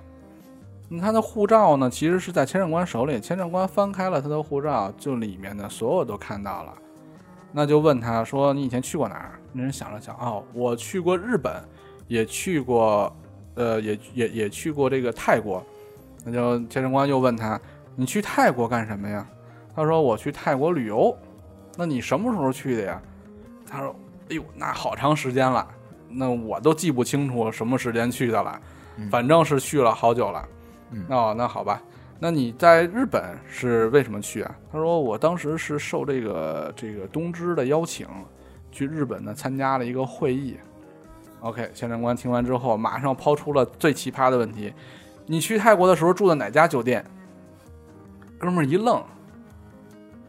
[1.01, 6.73] 他的护照呢，其实是在签证官手里，签证官翻开了他的护照，就里面的所有都看到了。
[7.51, 11.53] 那就问他说：“你以前去过哪儿？”那人想了想，哦，我去过日本，
[12.07, 13.15] 也去过，
[13.55, 15.63] 呃，也也也去过这个泰国。
[16.23, 17.59] 那就签证官又问他
[17.95, 19.27] ：“你去泰国干什么呀？”
[19.75, 21.15] 他说：“我去泰国旅游。”
[21.75, 23.01] 那你什么时候去的呀？
[23.65, 23.95] 他说
[24.29, 25.67] ：“哎呦，那好长时间了，
[26.09, 28.59] 那我都记不清楚什么时间去的了，
[29.09, 30.45] 反正是去了好久了。
[30.91, 31.81] 嗯哦，那好吧。
[32.19, 34.55] 那你在日本是为什么去啊？
[34.71, 38.05] 他说我当时是受这个这个东芝的邀请，
[38.71, 40.57] 去日本呢参加了一个会议。
[41.39, 44.73] OK，签证官听完之后，马上抛出了最奇葩的问题：
[45.25, 47.05] 你去泰国的时候住的哪家酒店？
[48.37, 49.01] 哥们儿一愣，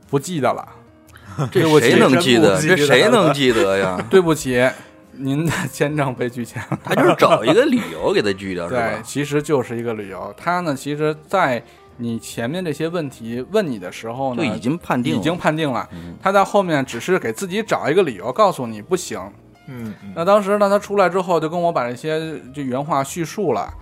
[0.09, 0.68] 不记得了，
[1.51, 2.61] 这谁能记得？
[2.62, 4.01] 这谁能记得呀？
[4.09, 4.64] 对不起，
[5.12, 6.78] 您的签证被拒签了。
[6.84, 9.01] 他就是找一个理由给他拒掉， 是对，吧？
[9.05, 10.32] 其实就是一个理由。
[10.36, 11.62] 他呢，其实，在
[12.01, 15.88] 你前面这些问题问你的时候呢，就已经判定了，已经判定了。
[15.92, 19.20] 嗯他在后面只是给自己找一个理由，告诉你不行。
[19.66, 23.72] 嗯嗯那当时呢，他出来之后就跟我把这些就原话叙述了。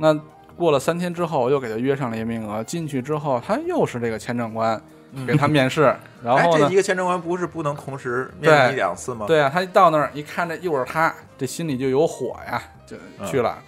[0.00, 0.12] 那
[0.56, 2.64] 过了三天之后，我又给他约上了一个名额。
[2.64, 4.80] 进去之后，他又是这个签证官
[5.26, 5.82] 给他面试，
[6.24, 12.96] 然哎，后呢这一，个签证官不是不能同时面对你两次吗？，对啊，他一到那儿一看这又是他，这心里就有火呀，就
[13.26, 13.58] 去了。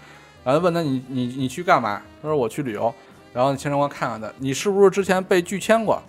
[0.45, 2.01] 然后问他你你你去干嘛？
[2.23, 2.93] 他说我去旅游。
[3.39, 6.03] 然后签证官看看他，你是不是之前被拒签过？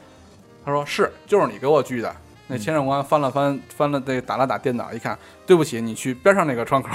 [0.65, 2.11] 他说是，就是你给我拒的。
[2.47, 5.15] 那签证官翻了翻翻了这个打了打电脑，一看，
[5.45, 6.89] 对不起，你去边上那个窗口。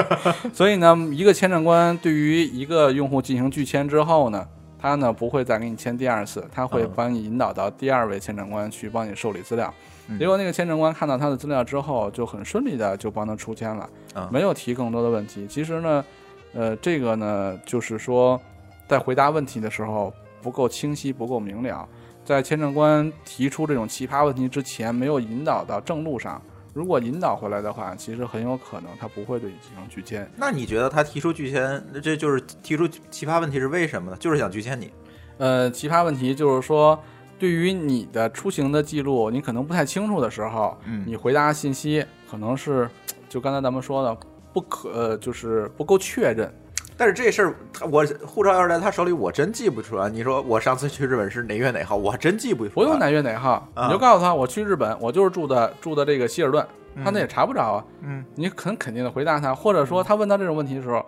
[0.54, 4.48] 所以呢，一个签证官对于一个用户进行拒签之后呢，
[4.80, 9.72] 他呢不会再给你签第二次，他会嗯帮你引导到第二位签证官去帮你受理资料。
[10.08, 15.46] 嗯结果那个签证官看到他的资料之后，就很顺利的就帮他出签了，嗯没有提更多的问题。
[15.46, 16.02] 其实呢，
[16.54, 18.40] 呃，这个呢，就是说，
[18.88, 20.12] 在回答问题的时候
[20.42, 21.88] 不够清晰、不够明了，
[22.24, 26.40] 在签证官提出这种奇葩问题之前，没有引导到正路上。
[26.72, 30.28] 如果引导回来的话，其实很有可能他不会对你进行拒签。
[30.36, 34.16] 那你觉得他提出拒签，这就是提出奇葩问题是为什么呢？
[34.18, 34.90] 就是想拒签你。
[35.38, 36.98] 呃，奇葩问题就是说，
[37.38, 42.90] 对于你的出行的记录，你可能不太清楚的时候，嗯你回答信息可能是
[43.28, 44.16] 就刚才咱们说的
[44.52, 46.52] 不可，呃，就是不够确认。
[46.96, 50.08] 但是这事儿，他我护照要是在他手里，我真记不出来。
[50.08, 52.74] 你说我上次去日本是哪月哪号，我真记不出来。
[52.74, 56.64] 不用哪月哪号，啊你就告诉他我去日本，我就是住的住的这个希尔顿，
[57.02, 57.84] 他那也查不着啊。
[58.02, 61.04] 嗯，你很肯定的回答他，或者说他问到这种问题的时候，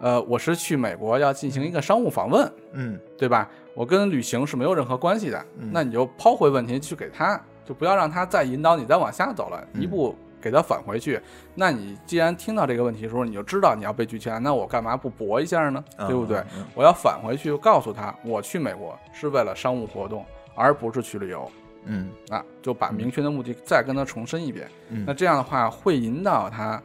[0.00, 3.48] 呃，我是去美国要进行一个商务访问，嗯对吧？
[3.74, 10.16] 我跟旅行是没有任何关系的，嗯那你就抛回问题去给他，就不要让他再引导你再往下走了，嗯一步
[10.46, 11.20] 给他返回去。
[11.56, 15.84] 那你既然听到这个问题的时候，你就知道你要被拒签，那我干嘛不搏一下呢？
[15.98, 16.40] 嗯对不对？
[16.72, 20.24] 我要返回去告诉他，我去美国是为了商务活动，
[20.54, 21.50] 而不是去旅游。
[21.86, 24.68] 嗯啊，就把明确的目的再跟他重申一遍。
[24.90, 26.80] 嗯那这样的话会引导他，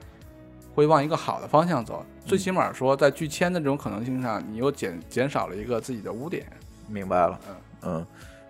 [0.73, 2.03] 会往一个好的方向走。
[2.03, 6.45] 嗯最起码说，在拒签的这种可能性上，你又减减少了一个自己的污点。
[6.87, 7.39] 明白了。
[7.83, 8.05] 嗯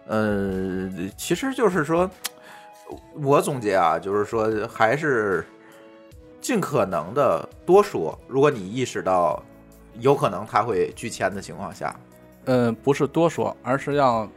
[0.07, 2.09] 嗯呃，其实就是说，
[3.22, 5.46] 我总结啊，就是说还是
[6.39, 8.18] 尽可能的多说。
[8.28, 9.42] 如果你意识到
[10.00, 11.96] 有可能他会拒签的情况下，
[12.46, 14.28] 嗯，不是多说，而是要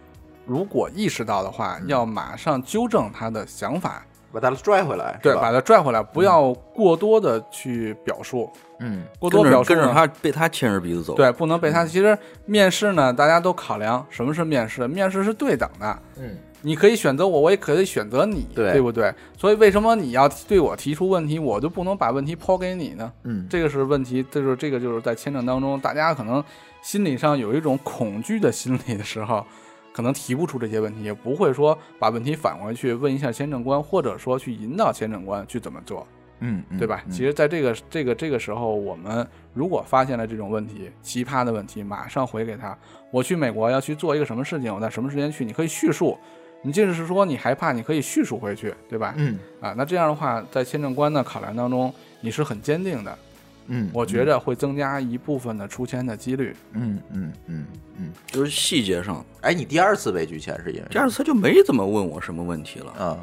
[0.47, 8.51] 如果意识到的话，嗯要马上纠正他的想法，把他拽回来，对，把他拽回来，不要过多的去表述，
[8.81, 11.15] 嗯过多表述呢跟着他被他牵着鼻子走。
[11.15, 11.87] 对，不能被他。
[11.87, 15.99] 其实面试呢，大家都考量什么是面试，面试是对等的。
[16.17, 19.15] 嗯你可以选择我，我也可以选择你，对不对？
[19.37, 23.13] 所以为什么你要对我提出问题，我就不能把问题抛给你呢？
[23.25, 26.43] 嗯这个是问题，这就是这个就是在签证当中，大家可能
[26.83, 29.45] 心理上有一种恐惧的心理的时候，
[29.93, 36.07] 可能提不出这些问题，也不会说把问题返回去问一下签证官，或者说去引导签证官去怎么做。
[36.41, 37.03] 嗯，对吧？
[37.07, 42.77] 嗯其实，在这个这个这个时候，我们如果发现了这种问题、奇葩的问题，马上回给他。
[43.11, 46.19] 我去美国要去做一个什么事情，我在什么时间去，你可以叙述。
[46.65, 49.15] 你即使是说你害怕，你可以叙述回去，对吧？
[49.19, 53.19] 嗯啊，那这样的话，在签证官的考量当中，你是很坚定的，
[53.67, 56.57] 嗯，我觉着会增加一部分的出签的几率。
[56.73, 57.67] 嗯嗯嗯
[57.99, 62.93] 嗯，就是细节上，哎，你第二次被拒签是因为第二次他就没怎么问我什么问题了。
[62.93, 63.19] 啊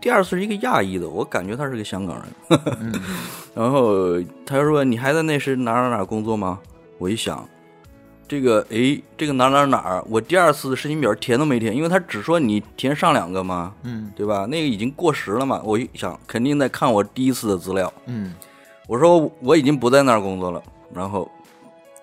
[0.00, 2.60] 第二次是一个亚裔的，我感觉他是个香港人。
[3.54, 6.58] 然后他就说：“你还在那时哪哪哪工作吗？”
[6.96, 7.46] 我一想，
[8.34, 14.44] 这个诶，这个哪哪哪儿，我第二次的申请表填都没填，因为他只说你填上两个嘛，嗯对吧？
[14.46, 15.62] 那个已经过时了嘛。
[15.64, 17.92] 我一想，肯定在看我第一次的资料。
[18.06, 18.34] 嗯
[18.88, 20.60] 我说我已经不在那儿工作了。
[20.92, 21.30] 然后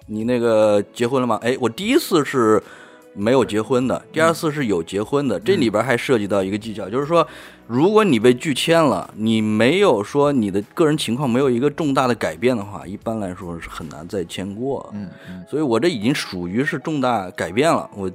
[0.06, 1.38] 你那个结婚了吗？
[1.44, 2.64] 哎，我第一次是
[3.14, 5.40] 没有结婚的，第二次是有结婚的。
[5.40, 7.28] 这里边还涉及到一个技巧，就是说，
[7.68, 14.90] 如果你被拒签了，你没有说你的个人情况没有一个重大的改变的话，一般来说是很难再签过。
[14.94, 17.90] 嗯嗯所以我这已经属于是重大改变了。
[17.96, 18.10] 我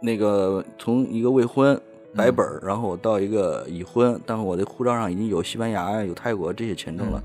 [0.00, 1.80] 那个从一个未婚
[2.14, 7.22] 白本儿，然后我到一个已婚，但是我的护照上已经有西班牙、有泰国这些签证了。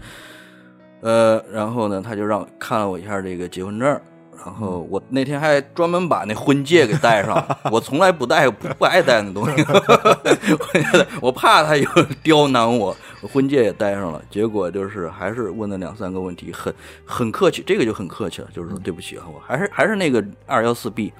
[1.01, 4.01] 呃，然后呢，他就让看了我一下这个结婚证儿，
[4.45, 9.65] 然后我那天还专门把那婚戒给戴上， 我从来不戴，不不爱戴那东西，
[11.21, 11.87] 我怕他有
[12.23, 12.95] 刁难我，
[13.33, 16.73] 婚戒也戴上了，结果就是还是问了两三个问题，很
[17.05, 21.11] 很客气，这个就很客气了，就是说对不起啊，我还是还是那个二幺四 B，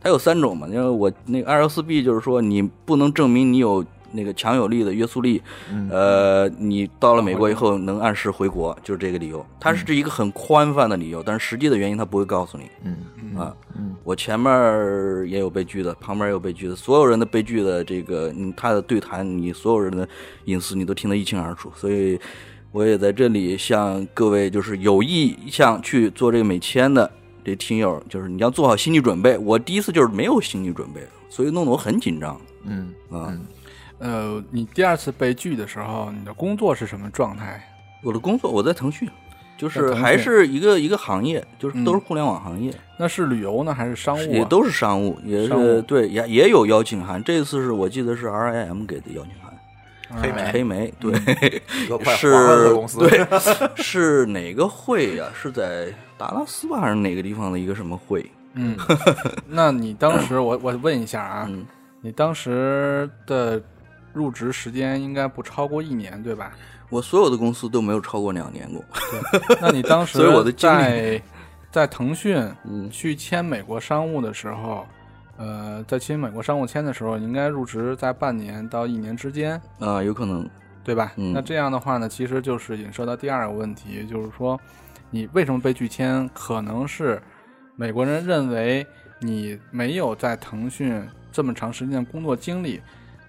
[0.00, 5.42] 它有三种嘛，因为我那个二幺四 B 就是说你不能证明你有那个强有力的约束力，
[5.90, 12.96] 呃，你到了美国以后能按时回国，就是这个理由，它是这一个很宽泛的理由，但是实际的原因他不会告诉你，嗯。
[13.36, 13.54] 啊，
[14.02, 14.50] 我前面
[15.28, 20.08] 也有被拒的，旁边也有被拒的，所有人的被拒的这个，嗯，他的对谈，你所有人的
[20.46, 22.18] 隐私你都听得一清二楚，所以
[22.72, 27.08] 我也在这里向各位就是有意向去做这个美签的
[27.44, 29.38] 这听友，就是你要做好心理准备。
[29.38, 32.40] 我第一次就是没有心理准备，所以弄得我很紧张。
[32.64, 32.92] 嗯。
[33.10, 33.32] 啊。
[33.98, 37.60] 呃，你第二次被拒的时候，你的工作是什么状态？
[38.02, 39.08] 我的工作我在腾讯，
[39.56, 42.72] 就是还是一个一个行业，就是都是嗯互联网行业。
[42.96, 44.22] 那是旅游呢，还是商务、啊？
[44.32, 47.22] 也都是商务，也是对，也也有邀请函。
[47.22, 51.12] 这次是我记得是 RIM 给的邀请函，黑莓黑莓对，
[52.16, 52.76] 是
[53.82, 58.24] 是哪个会呀、是在达拉斯吧，还是哪个地方的一个什么会？
[58.54, 58.76] 嗯，
[59.48, 61.64] 那你当时我我问一下啊，嗯，
[62.00, 63.60] 你当时的
[64.12, 66.52] 入职时间应该不超过一年，对吧？
[66.90, 68.82] 我所有的公司都没有超过两年过。
[69.60, 71.20] 那你当时 所以我的在
[71.70, 74.86] 在腾讯嗯去签美国商务的时候，
[75.36, 80.48] 呃，在签美国商务签的时候，你应该入职在半年到一年之间，啊、有可能，
[80.82, 81.12] 对吧？
[81.16, 84.58] 嗯那这样的话呢，其实就是引射到第二个问题，就是说，
[85.10, 86.26] 你为什么被拒签？
[86.32, 87.20] 可能是
[87.76, 88.86] 美国人认为
[89.20, 92.80] 你没有在腾讯这么长时间的工作经历，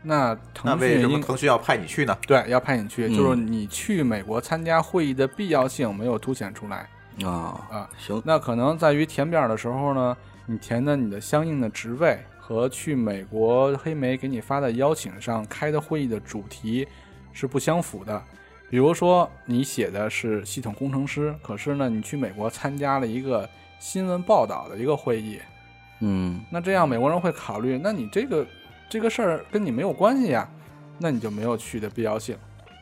[0.02, 2.18] 那那腾为什么讯腾讯要派你去呢？
[2.26, 6.88] 对要派你去，嗯就是你去美国参加会议的必要性没有凸显出来
[7.24, 7.90] 啊，啊。
[7.98, 16.88] 行，那可能在于填表的时候呢，你填的你的相应的职位和去美国黑莓给你发的邀请上开的会议的主题
[17.34, 18.22] 是不相符的。
[18.70, 25.40] 比如说你写的是系统工程师，可是呢你去美国参加了一个新闻报道的一个会议，
[26.02, 28.46] 嗯那这样美国人会考虑，那你这个
[28.90, 30.50] 这个事儿跟你没有关系呀，
[30.98, 32.36] 那你就没有去的必要性，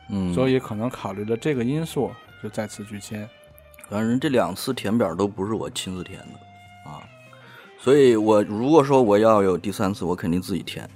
[0.08, 2.10] 嗯，所以可能考虑了这个因素，
[2.42, 3.28] 就再次拒签。
[3.88, 7.04] 反正这两次填表都不是我亲自填的啊，
[7.78, 10.88] 所以我如果说我要有第三次，我肯定自己填。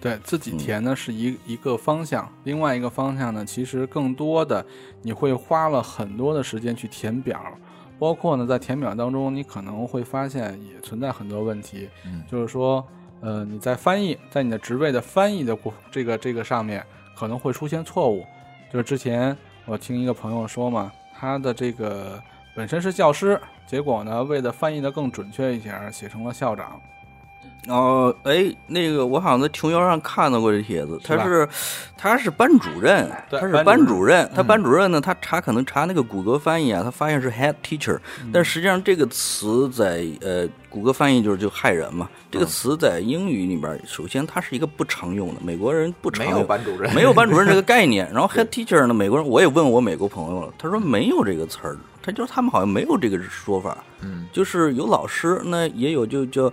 [0.00, 4.62] 对自己填呢是一一个方向，另外一个方向呢，其实更多的
[5.00, 7.42] 你会花了很多的时间去填表，
[7.98, 11.88] 包括呢在填表当中，你可能会发现也存在很多问题，
[12.30, 12.86] 就是说，
[13.24, 16.84] 呃，你在翻译，在你的职位的翻译的过这个这个上面
[17.16, 18.22] 可能会出现错误，
[18.70, 22.22] 就是之前我听一个朋友说嘛，他的这个
[22.54, 26.78] 本身是教师，结果呢为了翻译的更准确一些，写成了校长。
[27.66, 31.48] 哦，哎，那个我好像在琼瑶上看到过这帖子，他是
[31.96, 34.46] 他是班主任，对他是班主任，他嗯。
[34.46, 37.98] 班主任呢，他查可能查那个谷歌翻译啊，他发现是 head teacher，、
[38.30, 48.06] 但嗯实际上这个词在呃谷歌翻译就是就害人嘛，这嗯个词在英语里边，首先它是一个不常用的，美国人不常没用有班主任，没有班主任这个概念。
[48.12, 53.78] 然后 head teacher 呢，美国人我也问我美国朋友了，他说没有这个词儿，他就是他们好像没有这个说法。
[54.02, 56.52] 嗯，就是有老师，那也有就叫，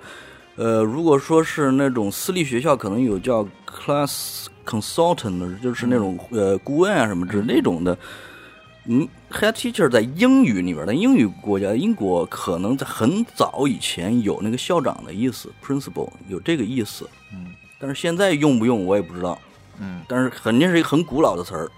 [0.56, 7.97] 呃，如果说是那种私立学校，可能有叫 class consultant，的就是那种、呃顾问啊什么之那种的。
[8.86, 17.08] 嗯，head teacher 在英语里边在英语国家，英国可能在很早以前有那个校长的意思，principal 有这个意思。
[17.32, 19.39] 嗯，但是现在用不用我也不知道。
[19.80, 21.72] 嗯，但是肯定是一个很古老的词儿。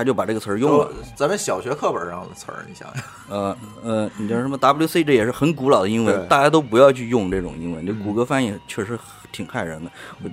[0.00, 0.90] 嗯，他就把这个词儿用了。
[1.14, 7.84] 咱们小学课本上的词儿，你想想，呃呃，你叫什么 WC，这也是很古老的英文，大家都不要去用这种英文。
[7.84, 8.98] 这谷歌翻译确实
[9.30, 9.90] 挺害人的。
[10.22, 10.30] 我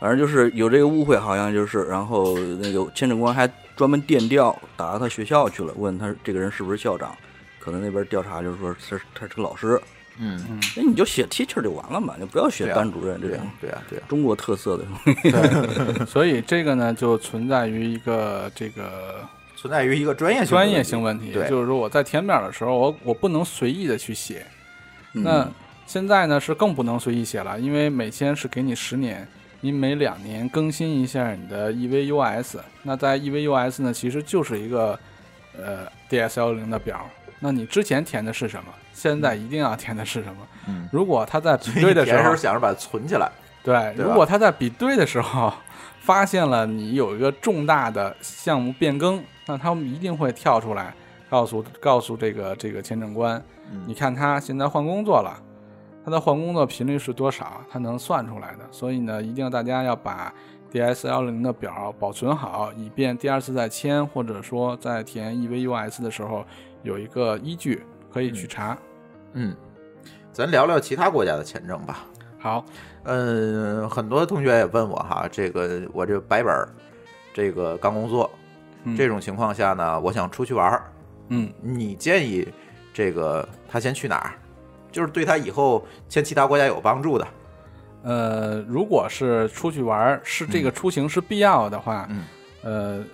[0.00, 7.14] 反正就是有这个误会，好像就是，然后那个签证官还专门电调打到他学校去了，问他这个人是不是校长。
[7.60, 9.80] 可能那边调查就是说他是他是个老师，
[10.18, 14.84] 嗯嗯，那你就写 teacher 就完了嘛，你不要写班主任这种对呀，对呀，中国特色的。
[15.22, 19.24] 对， 所以这个呢就存在于一个这个
[19.56, 24.44] 存在于一个专业性专业问性问题，对，就是说我在填表的时候，我我不能随意的去写。
[25.14, 25.48] 嗯那
[25.86, 29.26] 现在呢是更不能随意写了，因为每签是给你十年，
[29.60, 32.58] 你每两年更新一下你的 E EVUS。
[32.82, 34.98] 那在 E EVUS 呢，其实就是一个
[35.56, 37.06] 呃 DS 幺零的表。
[37.40, 38.72] 那你之前填的是什么？
[38.92, 40.46] 现在一定要填的是什么？
[40.68, 43.30] 嗯，如果他在比对的时候想着把它存起来，
[43.62, 45.52] 对，对如果他在比对的时候
[46.00, 50.92] 发现了你有一个重大的项目变更，那他们一定会跳出来
[51.28, 53.82] 告诉告诉这个这个签证官，嗯。
[53.86, 55.36] 你看他现在换工作了，
[56.04, 58.66] 他的换工作频率是多少，他能算出来的。
[58.70, 60.32] 所以呢，一定大家要把
[60.72, 66.44] DS 幺零的表保存好，以便第二次再签，或者说在填 E EVUS 的时候
[66.82, 68.76] 有一个依据可以去查。
[69.32, 69.56] 嗯，
[70.32, 72.04] 咱聊聊其他国家的签证吧。
[72.38, 72.64] 好，
[73.04, 76.68] 嗯，很多同学也问我哈，这个我这白本儿，
[77.32, 78.30] 这个刚工作，
[78.84, 80.92] 嗯这种情况下呢，我想出去玩儿，
[81.28, 82.46] 嗯，你建议
[82.92, 84.34] 这个他先去哪儿？
[84.90, 87.26] 就是对他以后签其他国家有帮助的。
[88.02, 92.24] 呃，如果是出去玩儿，是这个出行是必要的话，嗯
[92.62, 93.04] 呃，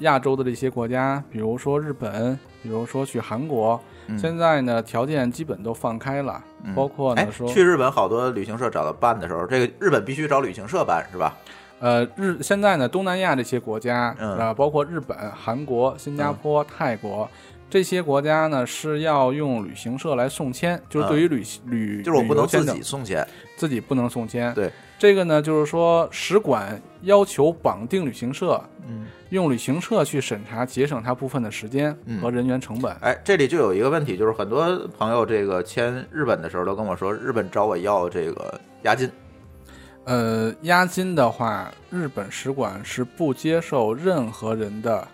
[0.00, 11.36] 亚洲的这些国家，比如说日本，比如说去韩国，嗯现在呢条件基本都放开了，嗯包括哎呢说，去日本好多旅行社找到办的时候，这个日本必须找旅行社办是吧？
[11.78, 17.28] 呃日现在呢东南亚这些国家嗯啊、包括日本、韩国、新加坡、泰国。
[17.70, 23.24] 这些国家呢是要用旅行社来送签，就是对于旅、旅嗯就是我不能自己送签。
[23.56, 24.52] 自己不能送签。
[24.54, 24.68] 对，
[25.00, 32.94] 这个呢，就是说使馆要求绑定旅行社，嗯，用旅行社去审查，节省它部分的时间嗯和人员成本。
[33.00, 39.10] 哎，这里就有一个问题，就是很多朋友这个签日本的时候都跟我说，日本找我要这个押金。
[40.04, 45.08] 呃，押金的话，日本使馆是不接受任何人的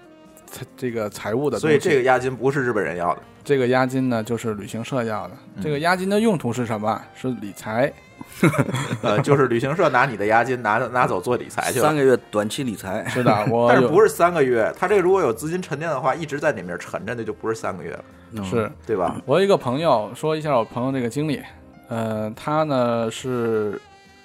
[0.47, 3.23] 财这个财务的，所以这个押金不是日本人要的。
[3.45, 5.35] 这个押金呢，就是旅行社要的。
[5.55, 7.01] 嗯这个押金的用途是什么？
[7.15, 7.93] 是理财。
[9.03, 11.87] 呃，就是旅行社拿你的押金拿拿走做理财去了。
[11.87, 14.73] 三个月短期理财，是的，我 但是不是三个月？
[14.79, 19.17] 他这个如果有资金沉淀的话，一直在里面沉着，那就不是三个月了，嗯是对吧？
[19.25, 21.41] 我有一个朋友说一下我朋友这个经历，
[21.89, 23.81] 呃，他呢是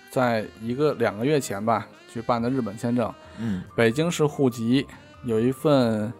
[0.09, 4.86] 在一个两个月前吧去办的日本签证，嗯北京市户籍，
[5.24, 6.12] 有一份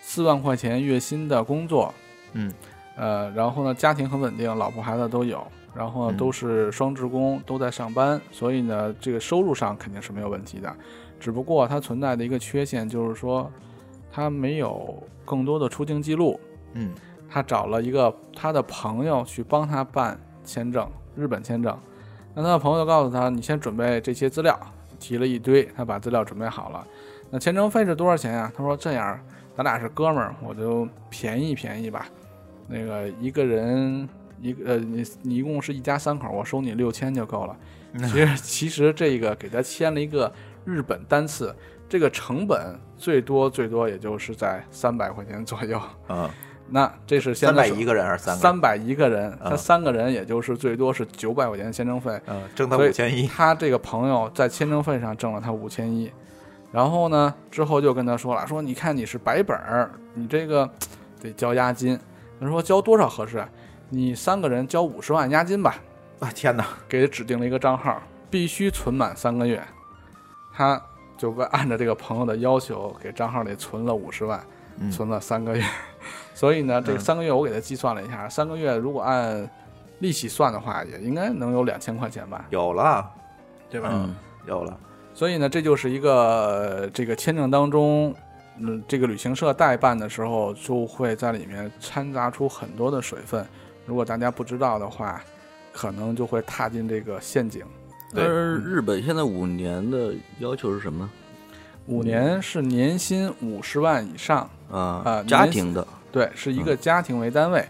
[0.00, 1.92] 四万块钱月薪的工作，
[2.32, 2.52] 嗯
[2.96, 10.74] 呃，然后呢家庭很稳定，老婆孩子都有，然后呢嗯都是双职工，都在上班，所以呢这个收入上肯定是没有问题的，
[11.18, 13.50] 只不过它存在的一个缺陷就是说，
[14.12, 16.38] 他没有更多的出境记录。
[16.74, 16.90] 嗯
[17.32, 21.78] 他找了一个他的朋友去帮他办签证，日本签证。
[22.34, 24.58] 那他的朋友告诉他：“你先准备这些资料。”
[24.98, 26.86] 提了一堆，他把资料准备好了。
[27.30, 28.52] 那签证费是多少钱呀？
[28.56, 29.18] 他说：“这样，
[29.56, 32.06] 咱俩是哥们儿，我就便宜便宜吧。
[32.66, 34.08] 那个一个人
[34.40, 37.56] 一个呃，你你一共是一家三口，我收你六千就够了。
[38.08, 40.32] 其实其实这个给他签了一个
[40.64, 41.54] 日本单次，
[41.88, 45.80] 这个成本最多最多也就是在三百块钱左右。
[46.08, 46.30] 嗯，
[46.68, 48.36] 那这是现三在百一个人还是三？
[48.36, 53.26] 三百一个人，他嗯三个人也就是最多是九百块钱的签证费，嗯，挣他五千一。
[53.26, 56.12] 他这个朋友在签证费上挣了他五千一，
[56.70, 60.70] 然后呢，之后就跟他说了，说你看你是白本儿，你这个
[61.20, 61.98] 得交押金。
[62.40, 63.46] 他说交多少合适啊？
[63.92, 65.74] 你三个人交五十万押金吧，
[66.20, 66.64] 啊天哪！
[66.88, 69.60] 给指定了一个账号，必须存满三个月。
[70.52, 70.80] 他
[71.18, 74.40] 就按按照这个朋友的要求，给账号里存了五十万，
[74.78, 75.64] 嗯存了三个月。
[76.34, 79.50] 所以呢，这嗯三个月我给他计算了一下，三个月如果按
[79.98, 83.10] 利息算的话，也应该能有两千块钱吧，有了，
[83.68, 83.90] 对吧？
[83.92, 84.14] 嗯，
[84.46, 84.78] 有了。
[85.12, 88.14] 所以呢，这就是一个呃这个签证当中，
[88.56, 93.44] 嗯，这个旅行社代办的时候就会在里面掺杂出很多的水分。
[93.90, 95.20] 如果大家不知道的话，
[95.72, 97.64] 可能就会踏进这个陷阱。
[98.14, 101.10] 但是日本现在五年的要求是什么
[101.86, 105.02] 五年是年薪五十万以上，啊？
[105.04, 107.66] 啊家庭的，对，是一个家庭为单位。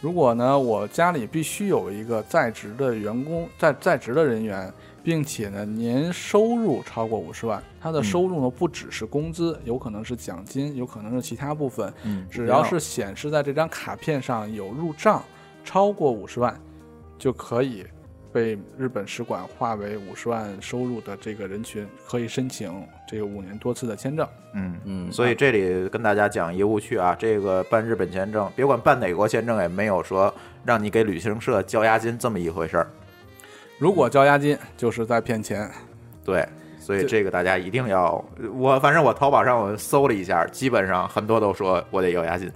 [0.00, 4.72] 如果呢，我家里必须有一个在职的员工，在在职的人员，
[5.04, 15.22] 并且呢年收入超过五十万，他的收入呢不只是工资，有可能是奖金，有可能是其他部分，嗯，只要是显示在这张卡片上有入账
[15.64, 16.58] 超过五十万，
[17.18, 17.84] 就可以
[18.32, 24.26] 被日本使馆划为五十万收入的这个人群，可以申请这个五年多次的签证。
[24.54, 30.32] 嗯嗯所以这里跟大家讲一个误区啊，这个办日本签证，别管办哪国签证，也没有说
[30.64, 32.90] 让你给旅行社交押金这么一回事儿。
[33.78, 35.70] 如果交押金，就是在骗钱。
[36.24, 36.46] 对，
[36.78, 42.50] 所以这这个大家一定要，我反正我淘宝上我搜了一下，基本上很多都说我得要押金。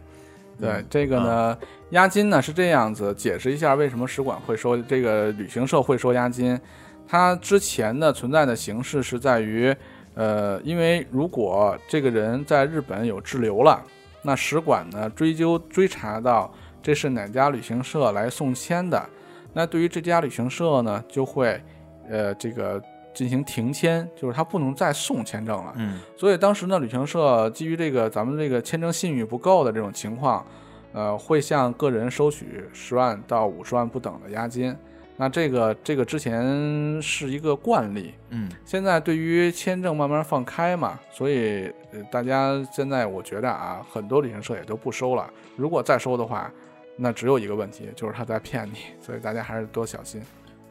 [0.61, 1.59] 对嗯这个呢，
[1.91, 6.59] 押金呢是这样子，解释一下为什么使馆会收这个旅行社会收押金。
[7.07, 9.75] 它之前的存在的形式是在于，
[10.15, 13.83] 呃，因为如果这个人在日本有滞留了，
[14.23, 16.53] 那使馆呢追究追查到
[16.83, 19.07] 这是哪家旅行社来送签的，
[19.53, 21.61] 那对于这家旅行社呢就会，
[22.09, 22.83] 呃，这个
[23.15, 25.73] 进行停签，就是他不能再送签证了。
[25.77, 30.45] 嗯所以当时呢，旅行社基于这个咱们这个签证信誉不够的这种情况，
[30.93, 34.77] 呃，会向个人收取十万到五十万不等的押金。
[35.17, 45.31] 那这个这个之前是一个惯例，嗯现在对于签证慢慢放开嘛，所以呃大家现在我觉得啊，很多旅行社也都不收了。
[45.57, 46.51] 如果再收的话，
[46.97, 50.21] 那只有一个问题，就是他在骗你，所以大家还是多小心。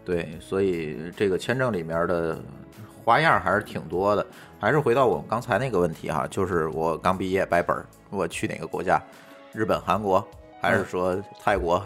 [0.05, 2.37] 对，所以这个签证里面的
[3.03, 4.25] 花样还是挺多的。
[4.59, 9.01] 还是回到我们刚才那个问题哈，就是我刚毕业白本儿，我去哪个国家？
[9.51, 10.25] 日本、韩国，
[10.61, 11.85] 还是说泰国？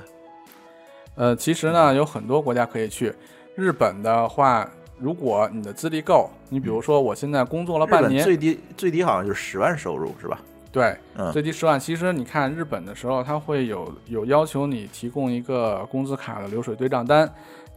[1.16, 3.12] 呃，其实呢，有很多国家可以去。
[3.56, 10.40] 日本的话，如果你的资历够，你比如说我现在工作了半年，最低最低好像就是十万收入是吧？
[10.72, 11.80] 对，嗯最低十万。
[11.80, 17.28] 其实你看日本的时候，它会有有要求你提供一个工资卡的流水对账单。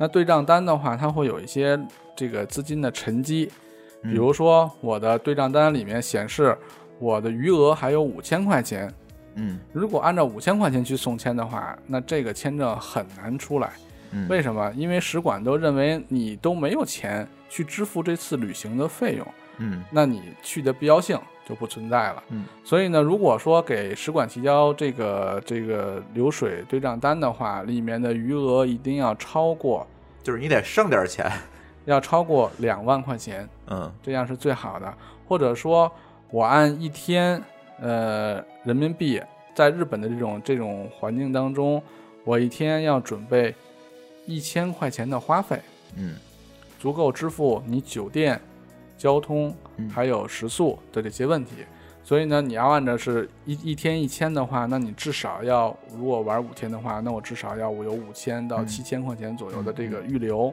[0.00, 1.78] 那对账单的话，它会有一些
[2.16, 3.44] 这个资金的沉积，
[4.02, 6.56] 比如说我的对账单里面显示
[6.98, 8.90] 我的余额还有五千块钱。
[9.34, 13.72] 嗯如果按照五千块钱去送签的话，那这个签证很难出来。
[14.12, 14.72] 嗯，为什么？
[14.74, 19.26] 因为使馆都认为你都没有钱去支付这次旅行的费用，
[19.60, 22.22] 嗯那你去的必要性就不存在了。
[22.30, 29.86] 嗯，所以呢，如果说给使馆提交这个这个流水对账单的话，里面的余额一定要超过
[30.22, 31.30] 就是你得剩点钱。
[31.86, 34.94] 要超过两万块钱，嗯这样是最好的。
[35.26, 35.90] 或者说
[36.30, 37.42] 我按一天
[37.80, 38.34] 呃
[38.64, 39.20] 人民币，
[39.54, 41.82] 在日本的这种这种环境当中，
[42.22, 43.54] 我一天要准备
[44.26, 45.58] 一千块钱的花费。
[45.96, 46.16] 嗯
[46.78, 48.40] 足够支付你酒店、
[49.00, 51.52] 交通嗯还有食宿的这些问题。
[52.02, 60.52] 所以呢，你要按照是一一天一千的话，那你至少要，如果玩五天的话，那我至少要有五千到嗯七千块钱左右的这个预留。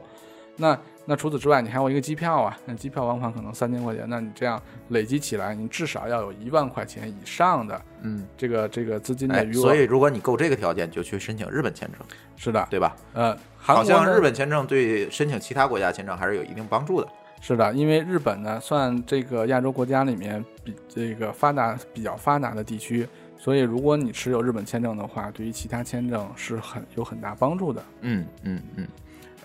[0.60, 9.60] 那那除此之外，你还有一个机票啊，那机票往返可能三千块钱，那你这样累积起来，你至少要有一万块钱以上的嗯，这个这个资金的哎，余额。
[9.62, 12.00] 所以如果你够这个条件，就去申请日本签证，
[12.36, 12.94] 是的，对吧？
[13.14, 17.08] 呃，好像日本签证对申请其他国家签证还是有一定帮助的。
[17.40, 27.82] 是的，因为日本呢算这个亚洲国家里面比这个发达比较发达的地区，所以如果你持有日本签证的话，对于其他签证是很有很大帮助的。
[28.02, 28.88] 嗯嗯嗯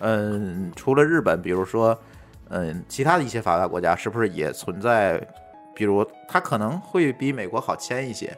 [0.00, 1.96] 嗯，除了日本，比如说，
[2.48, 5.24] 嗯，其他的一些发达国家是不是也存在？
[5.74, 8.32] 比如它可能会比美国好签一些，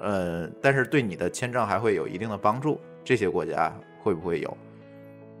[0.00, 2.80] 呃，但是对你的签证还会有一定的帮助。
[3.04, 4.56] 这些国家会不会有？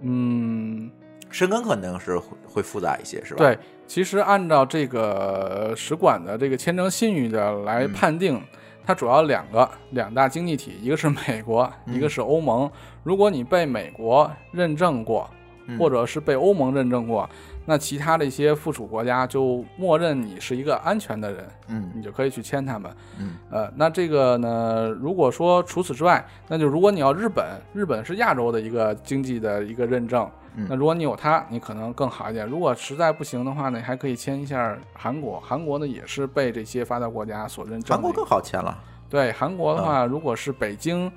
[0.02, 0.90] 嗯，
[1.32, 8.40] 申根可能是会会复杂一些，是吧？，对，其实按照这个使馆的这个签证信誉的来嗯判定，
[8.84, 12.70] 它主要两个两大经济体，一个是美国，嗯一个是欧盟。
[13.02, 15.28] 如果你被美国认证过，
[15.66, 17.28] 嗯或者是被欧盟认证过，
[17.64, 21.90] 那其他的一些附属国家就默认你是一个安全的人，嗯。
[21.94, 22.90] 你就可以去签他们。
[23.18, 23.36] 嗯。
[23.50, 30.66] 呃，那这个呢，如果说除此之外，那就如果你要日本，日本是亚洲的一个经济的一个认证，嗯。
[30.68, 32.46] 那如果你有它，你可能更好一点。
[32.46, 37.94] 如果实在不行的话呢，你还可以签一下韩国，韩国呢也是被这些发达国家所认证的。
[37.94, 38.76] 韩国更好签了。
[39.08, 41.10] 对韩国的话，如果是北京，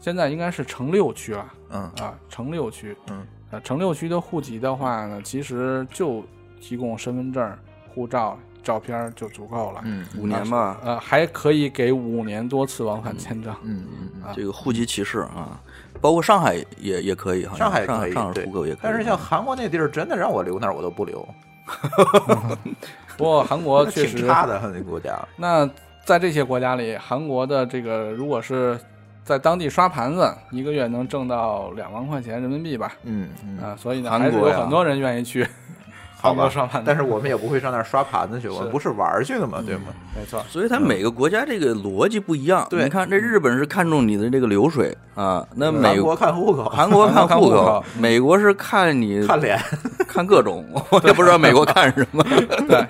[0.00, 1.46] 现在应该是城六区了。
[1.70, 1.82] 嗯。
[2.00, 6.24] 啊，城六区，嗯，呃，城六区的户籍的话呢，其实就
[6.60, 7.52] 提供身份证、
[7.94, 9.80] 护照、照片就足够了。
[9.84, 13.54] 嗯五年嘛，呃，还可以给五年多次往返签证。
[13.62, 14.34] 嗯嗯嗯。
[14.34, 15.60] 这个户籍歧视啊，
[16.00, 18.80] 包括上海也也可以，好像上海可以，上上海户口也可以。
[18.82, 21.26] 但是像韩国那地儿，真的让我留那儿，我都不留，
[23.16, 25.16] 不过韩国 确挺实，差的，那国家。
[25.36, 25.68] 那
[26.04, 28.78] 在这些国家里，韩国的这个如果是
[29.26, 32.92] 在当地刷盘子，一个月能挣到两万块钱人民币吧？
[33.02, 35.42] 嗯嗯，啊，所以呢，还是韩国呀有很多人愿意去
[36.16, 36.84] 好吧韩国刷盘子。
[36.86, 39.86] 但是我们也不会上那儿刷盘子去，我们不是玩儿去的嘛，对吗？
[40.16, 42.64] 没错，所以它每个国家这个逻辑不一样。
[42.70, 49.60] 对你看这日本是看重你的这个流水啊，那美国看户口，韩国看户口口，美国是看你看脸，
[50.06, 52.22] 看各种，我也不知道美国看什么。
[52.68, 52.86] 对。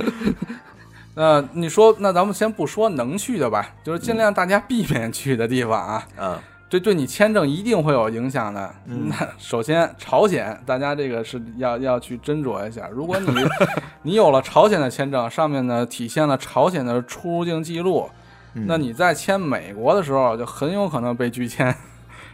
[1.18, 6.06] 那你说，那咱们先不说能去的吧，就是尽量大家避免去的地方啊。
[6.18, 6.38] 嗯
[6.68, 8.74] 这对你签证一定会有影响的。
[8.86, 12.88] 嗯那首先，朝鲜，大家这个是要要去斟酌一下。
[12.88, 13.28] 如果你
[14.02, 18.10] 你有了朝鲜的签证，上面呢体现了朝鲜的出入境记录，
[18.54, 21.72] 嗯那你在签美国的时候就很有可能被拒签。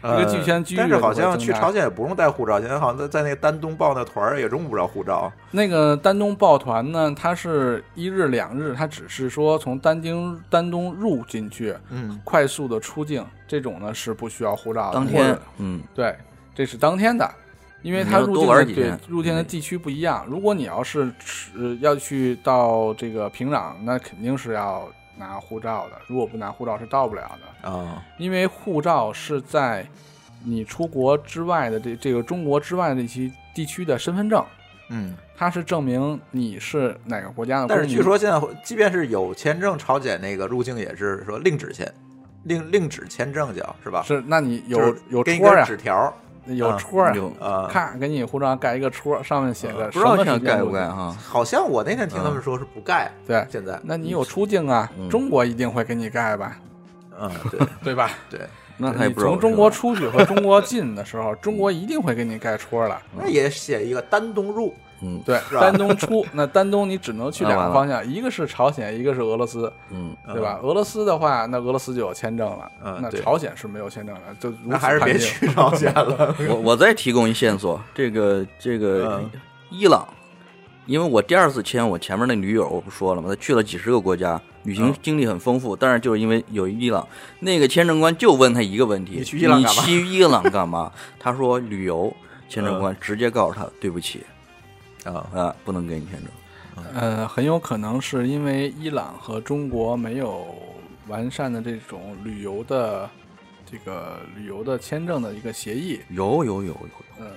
[0.03, 5.31] 这个拒签几率呃但是好像去朝鲜也不用带护照，现在好像在在那个丹东报那团儿也用不着护照。
[5.49, 14.95] 那个丹东报团呢，它是一日两日，它只是说从丹京丹东入进去，嗯快速的出境，这种呢是不需要护照的。
[14.95, 16.13] 当天，嗯，对，
[16.53, 17.29] 这是当天的，
[17.81, 20.25] 因为它入境的对入境的地区不一样。
[20.27, 21.09] 如果你要是
[21.57, 26.01] 呃要去到这个平壤，那肯定是要拿护照的。
[26.07, 29.85] 如果不拿护照是到不了的，啊因为护照是在
[30.43, 34.43] 你出国之外的这这个中国之外的一些地区的身份证，
[34.89, 37.67] 嗯，它是证明你是哪个国家的。
[37.67, 41.89] 但是据说现在即便是有签证，朝鲜那个入境也是说另纸签，
[42.43, 44.03] 另另纸签证叫是吧？
[44.03, 46.13] 是，那你有就是有戳呀给你个纸，条
[46.45, 47.69] 有啊戳儿，有啊。
[47.71, 51.15] 咔给你护照上盖一个戳，上面写个不知道盖不盖哈？
[51.21, 56.57] 好像我那天听他们说是不盖，对，现在那你有出境啊，嗯中国一定会给你盖吧，
[57.19, 58.11] 嗯对对吧？
[58.29, 58.41] 对，
[58.77, 63.01] 那他也不知道从中国出去和中国进的时候，中国一定会给你盖戳了。
[63.15, 64.73] 那也写一个丹东入，
[65.05, 70.59] 嗯对，丹东出， 那丹东你只能去两个方向，一个是朝鲜，一个是俄罗斯，嗯，对吧？
[70.63, 76.33] 俄罗斯的话，那俄罗斯就有签证了，那嗯那朝鲜是没有签证的，就如那还是别去朝鲜了。
[76.49, 79.29] 我我再提供一线索，这个这个嗯
[79.69, 80.07] 伊朗，
[80.85, 83.27] 因为我第二次签我前面那女友，我不说了吗？
[83.27, 87.05] 她去了几十个国家，旅行嗯经历很丰富，但是就是因为有伊朗
[87.39, 90.89] 那个签证官就问他一个问题：你去伊朗干嘛你去伊朗干嘛？
[91.19, 92.13] 他说旅游。
[92.49, 94.23] 签证官直接告诉他对不起
[95.05, 96.85] 啊，啊，不能给你签证。
[96.93, 100.55] 呃，很有可能是因为伊朗和中国没有
[101.07, 103.09] 完善的这种旅游的
[103.69, 106.87] 这个旅游的签证的一个协议，有有有有，
[107.19, 107.27] 嗯，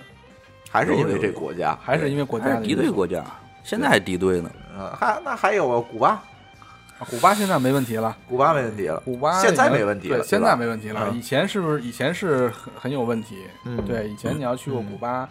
[0.71, 2.83] 还是因为这国家，还是因为国家的因素。
[2.83, 3.25] 对国家，
[3.63, 4.51] 现在还敌对呢。
[4.77, 11.09] 呃，还那还有古巴，啊古巴现在没问题了，古巴没问题了，古巴现在没问题了，对，现在没问题了。
[11.11, 11.17] 嗯。
[11.17, 13.45] 以前是不是以前是很很有问题？
[13.65, 13.85] 嗯。
[13.85, 14.87] 对，以前你要去过嗯。
[14.87, 15.29] 古巴，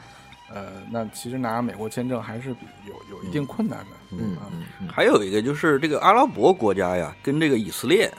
[0.53, 3.85] 呃，那其实拿美国签证还是比有有一定困难的。
[4.11, 4.47] 嗯啊。
[4.51, 8.11] 嗯嗯，还有一个就是这个阿拉伯国家呀，跟这个以色列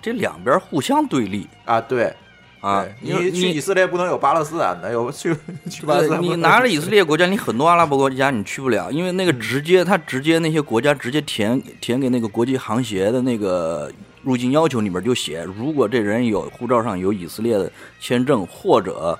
[0.00, 1.46] 这两边互相对立。
[1.64, 2.12] 啊，对。
[2.60, 5.32] 啊你去以色列不能有巴勒斯坦的，有去
[5.70, 13.88] 去巴勒斯对坦你拿着以色列 国家，你很多阿拉伯国家你去不了，因为那个直接他直接那些国家直接填填给那个国际航协的那个
[14.24, 17.70] 入境要求里面就写，如果这人有护照上有以色列的
[18.00, 19.16] 签证或者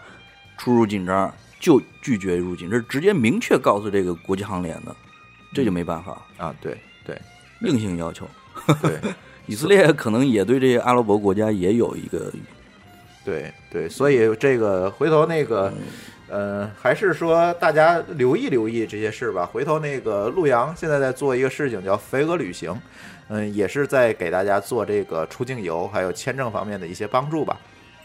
[0.57, 4.95] 出入境章，就拒绝入境，这是直接明确告诉这个国际航联的，
[5.53, 7.19] 这就没办法，啊，对对
[7.63, 8.29] 硬性要求。
[8.83, 8.99] 对
[9.47, 12.33] 以色列可能也对这些阿拉伯国家也有一个
[13.25, 15.73] 对对，所以这个回头那个。
[16.31, 19.47] 呃，还是说大家留意留意这些事吧。
[19.47, 22.79] 回头那个陆洋现在在做一个事情，叫飞鹅旅行，
[23.29, 27.59] 嗯，也是在给大家做这个出境游还有签证方面的一些帮助吧。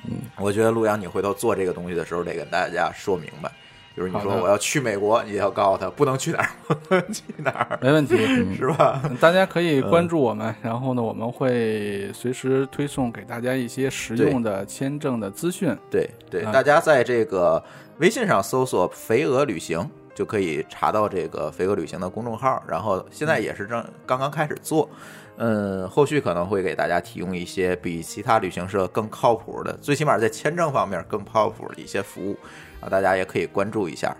[0.05, 3.51] 嗯，我觉得陆阳你回头做这个东西的时候，得跟大家说明白，
[3.95, 6.49] 就是你说我要去美国，你要告诉他不能去哪儿，
[6.87, 8.17] 不能去哪儿，没问题。
[8.55, 9.01] 是吧？
[9.05, 15.75] 嗯大家可以关注我们，然后呢，我们会随时推送给大家一些实用的签证的资讯。
[15.89, 17.63] 对对，啊大家在这个
[17.99, 22.61] 微信上搜索“肥鹅旅行”，就可以查到这个“肥鹅旅行”的公众号。
[22.67, 24.89] 然后现在也是正刚刚开始做，
[25.37, 32.37] 嗯，后续可能会给大家提供一些比其他旅行社更靠谱的，最起码在签证方面更靠谱的一些服务
[32.79, 34.15] 啊，大家也可以关注一下。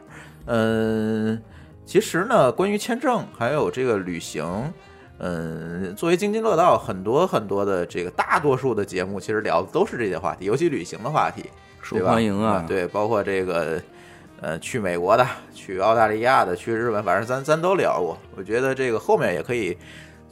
[0.45, 1.41] 嗯，
[1.85, 4.73] 其实呢，关于签证还有这个旅行。
[5.19, 11.45] 嗯，作为津津乐道，很多很多的这个大多数的节目，其实聊的都是这些话题，尤其旅行的话题。
[11.81, 12.65] 受欢迎啊。
[12.67, 13.79] 对，包括这个
[14.41, 18.17] 呃去美国的、去澳大利亚的、去日本，反正咱咱都聊过。
[18.35, 19.77] 我觉得这个后面也可以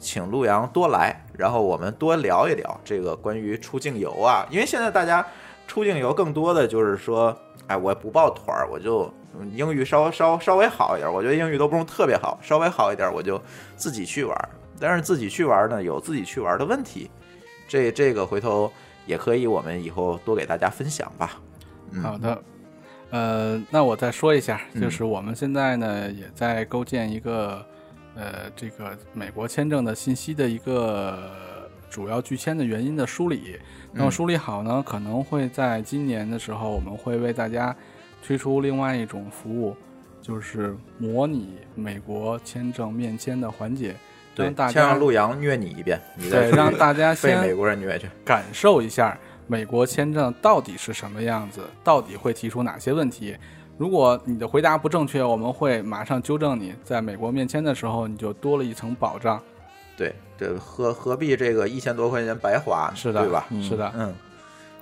[0.02, 5.24] 请陆阳多来，然后我们多聊一聊这个关于出境游啊，因为现在大家
[5.66, 7.34] 出境游更多的就是说，
[7.68, 9.10] 哎，我不抱团儿，我就。
[9.34, 13.40] 嗯英语稍稍稍微好一点，我觉得英语都不用特别好，稍微好一点我就
[13.76, 14.48] 自己去玩儿。
[14.78, 17.10] 但是自己去玩儿呢，有自己去玩儿的问题，
[17.66, 18.70] 这这个回头
[19.06, 21.40] 也可以，我们以后多给大家分享吧。
[21.92, 22.42] 嗯好的，
[23.08, 27.64] 呃，那我再说一下，嗯就是我们现在呢也在构建一个
[28.14, 33.58] 呃这个美国签证的信息的一个主要拒签的原因的梳理。
[33.92, 37.74] 那么嗯梳理好呢，可能会在今年的时候，我们会为大家
[38.24, 39.76] 推出另外一种服务，
[40.20, 43.94] 就是模拟美国签证面签的环节，
[44.34, 48.08] 对让大，家先让陆阳虐你一遍，你再对让大家 被美国人虐去。
[48.24, 53.36] 感受一下美国签证到底是什么样子，到底会提出哪些问题。
[53.82, 56.72] 如果你的回答不正确，我们会马上纠正你。
[56.84, 59.42] 在美国面签的时候，你就多了一层保障。
[59.96, 62.92] 对，这何何必这个一千多块钱白花？
[62.94, 63.44] 是的，对吧？
[63.60, 64.14] 是的，嗯，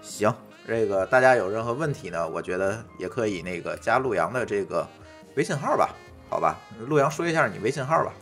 [0.03, 0.31] 行，
[0.67, 4.87] 这个大家有任何问题呢，我觉得也可以那个加陆阳的这个
[5.35, 5.89] 微信号吧，
[6.29, 6.59] 好吧？
[6.87, 8.13] 陆阳说一下你微信号吧。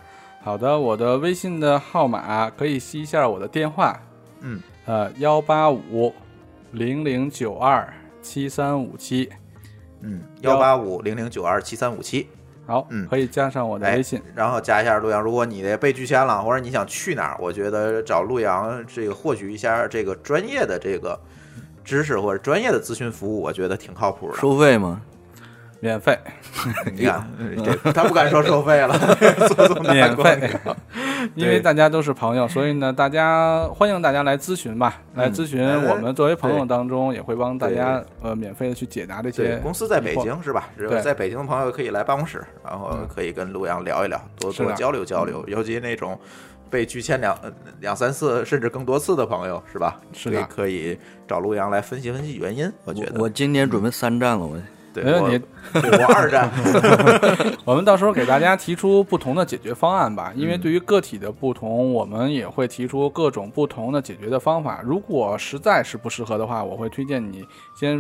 [0.45, 4.01] 好的，我的微信的号码可以吸一下我的电话，
[4.43, 6.15] 嗯，呃，幺八五
[6.71, 7.93] 零零九二
[8.23, 9.29] 七三五七。
[10.01, 12.29] 嗯，幺八五零零九二七三五七。
[12.67, 14.21] 好，嗯可以加上我的哎微信。
[14.35, 15.23] 然后加一下陆阳。
[15.23, 21.19] 如果你的被拒签了，或者你想去哪儿，我觉得找陆阳这个获取一下这个专业的这个
[21.83, 24.37] 知识或者专业的咨询服务，我觉得挺靠谱的。
[24.37, 25.01] 收费吗？
[25.81, 26.19] 免费，
[26.93, 27.25] 你看，
[27.65, 28.95] 这他不敢说收费了，
[29.93, 30.51] 免费，
[31.37, 39.57] 因为大家都是朋友，所以呢，大家欢迎大家来咨询吧，来咨询嗯我们作为朋友当中也会帮大家呃免费的去解答这对，些。
[39.59, 40.69] 公司在北京是吧？
[40.77, 45.45] 只有对在北京的朋友可以来办公室，然后嗯可以跟陆阳聊一聊，多多交流交流。
[45.47, 46.19] 尤其那种
[46.71, 49.97] 被拒签两呃两三次甚至更多次的朋友，是吧？
[50.13, 50.99] 是的可以可以
[51.29, 52.71] 找陆阳来分析分析原因。
[52.85, 54.57] 我觉得我我今年准备三战了，我
[55.03, 55.47] 对没问题
[55.81, 56.51] 对我二战，
[57.65, 64.81] 我们到时候给大家提出不同的解决方案吧，因为嗯对于个体的不同，我们也会提出各种不同的解决的方法。
[64.83, 67.45] 如果实在是不适合的话，我会推荐你
[67.79, 67.99] 先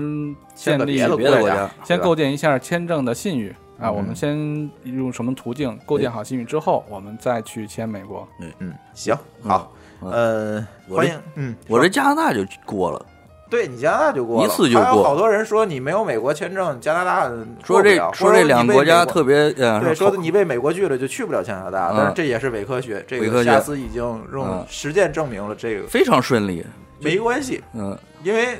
[0.55, 3.95] 建立别的国家先构建一下签证的信誉啊，嗯。
[3.95, 8.27] 我们先用什么途径构建好信誉之后，我们再去签美国。
[8.41, 9.70] 嗯嗯，行，好，
[10.03, 13.07] 嗯呃，欢迎，嗯，我这加拿大就过了，
[13.51, 17.31] 对你加拿大就过了，一次就过还有好多人说你没有美国签证，加拿大
[17.65, 19.51] 说这说这两个国家特别。
[19.53, 23.05] 对，说的你被美国拒了就去不了加拿大，嗯但是这也是伪科学。
[23.07, 24.03] 这个下次已经
[24.33, 26.65] 用嗯实践证明了这个非常顺利，
[27.01, 28.59] 没关系，嗯，因为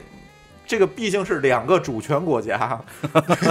[0.69, 2.79] 这个毕竟是两个主权国家，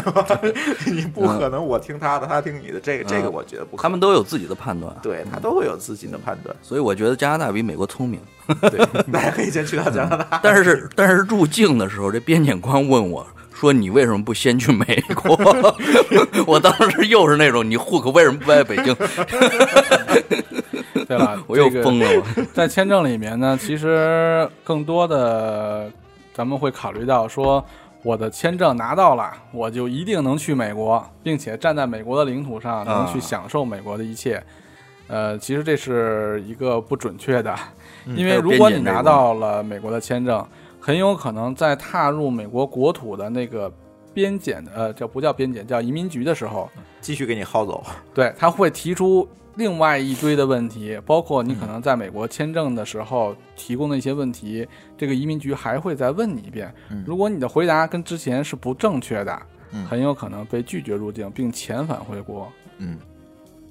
[0.86, 3.84] 你不可能我听他的，他听你的，这个这个嗯我觉得不可能。
[3.84, 8.22] 他们都有自己的判断，对他都会有自己的判断，所以我觉得加拿大比美国聪明。
[8.62, 10.40] 对，大家可以先去到加拿大。
[10.44, 14.86] 但是但是入境的时候，这边检官问我说：“你为什么不先去美
[15.16, 15.36] 国？”
[16.46, 18.96] 我当时又是那种你户口为什么不在北京？
[21.08, 22.24] 对了， 我又这个疯了，我
[22.54, 25.92] 在签证里面呢，其实更多的
[26.38, 27.66] 咱们会考虑到说，
[28.04, 34.44] 我的签证拿到了，我就一定能去美国，并且站在美国的领土上能去啊享受美国的一切。
[35.08, 37.56] 呃，其实这是一个不准确的，
[38.06, 40.46] 因为如果你拿到了美国的签证，
[40.80, 43.72] 很有可能在踏入美国国土的那个
[44.14, 46.70] 边检的呃，叫不叫边检，叫移民局的时候，
[47.02, 47.84] 继续给你薅走，
[48.14, 49.28] 对，他会提出
[49.58, 56.74] 另外一堆的问题，包括你可能在美国签证的时候提供的一些问题，这个移民局还会再问你一遍。
[56.92, 62.52] 嗯如果你的回答跟之前是不正确的，嗯很有可能被拒绝入境并遣返回国。
[62.78, 63.00] 嗯，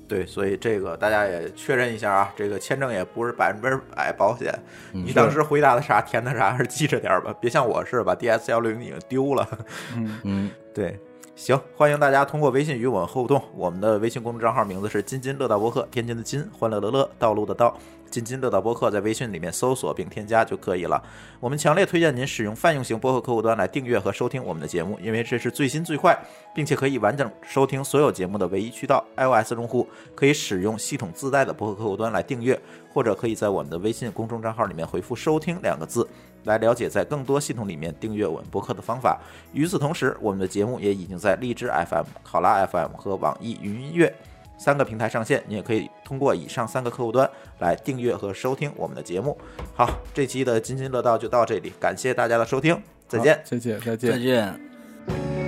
[0.09, 4.53] 对，所以这个大家也确认一下啊，这个签证也不是百分之百保险。
[4.93, 9.49] 嗯你当时回答的啥，填的啥，还是记着点儿吧，别像我似的把 DS 幺零已经丢了。
[9.95, 10.99] 嗯，嗯， 对，
[11.37, 13.41] 行，欢迎大家通过微信与我们互动。
[13.55, 17.77] 我们的微信公众账号名字是“津津乐道播客”，天津的津，欢乐的乐，道路的道。
[18.11, 21.03] 津津乐道播客在微信里面搜索并添加就可以了。
[21.39, 26.19] 我们强烈推荐您使用泛用型播客客户端来订阅和收听我们的节目，因为这是最新最快，
[26.55, 29.05] 并且可以完整收听所有节目的唯一渠道。
[29.17, 32.59] iOS 用户可以使用系统自带的播客客户端来订阅，
[32.95, 36.09] 或者可以在我们的微信公众账号里面回复“收听”两个字。
[36.47, 39.21] 来了解在更多系统里面订阅我们播客的方法。
[39.53, 44.15] 与此同时，我们的节目也已经在荔枝 FM、考拉 FM 和网易云音乐
[44.57, 47.29] 三个平台上线，你也可以通过以上三个客户端
[47.59, 49.37] 来订阅和收听我们的节目。
[49.75, 53.41] 好，这期的津津乐道就到这里，感谢大家的收听，再见好。
[53.45, 54.19] 谢谢，再见再。
[54.19, 55.46] 见。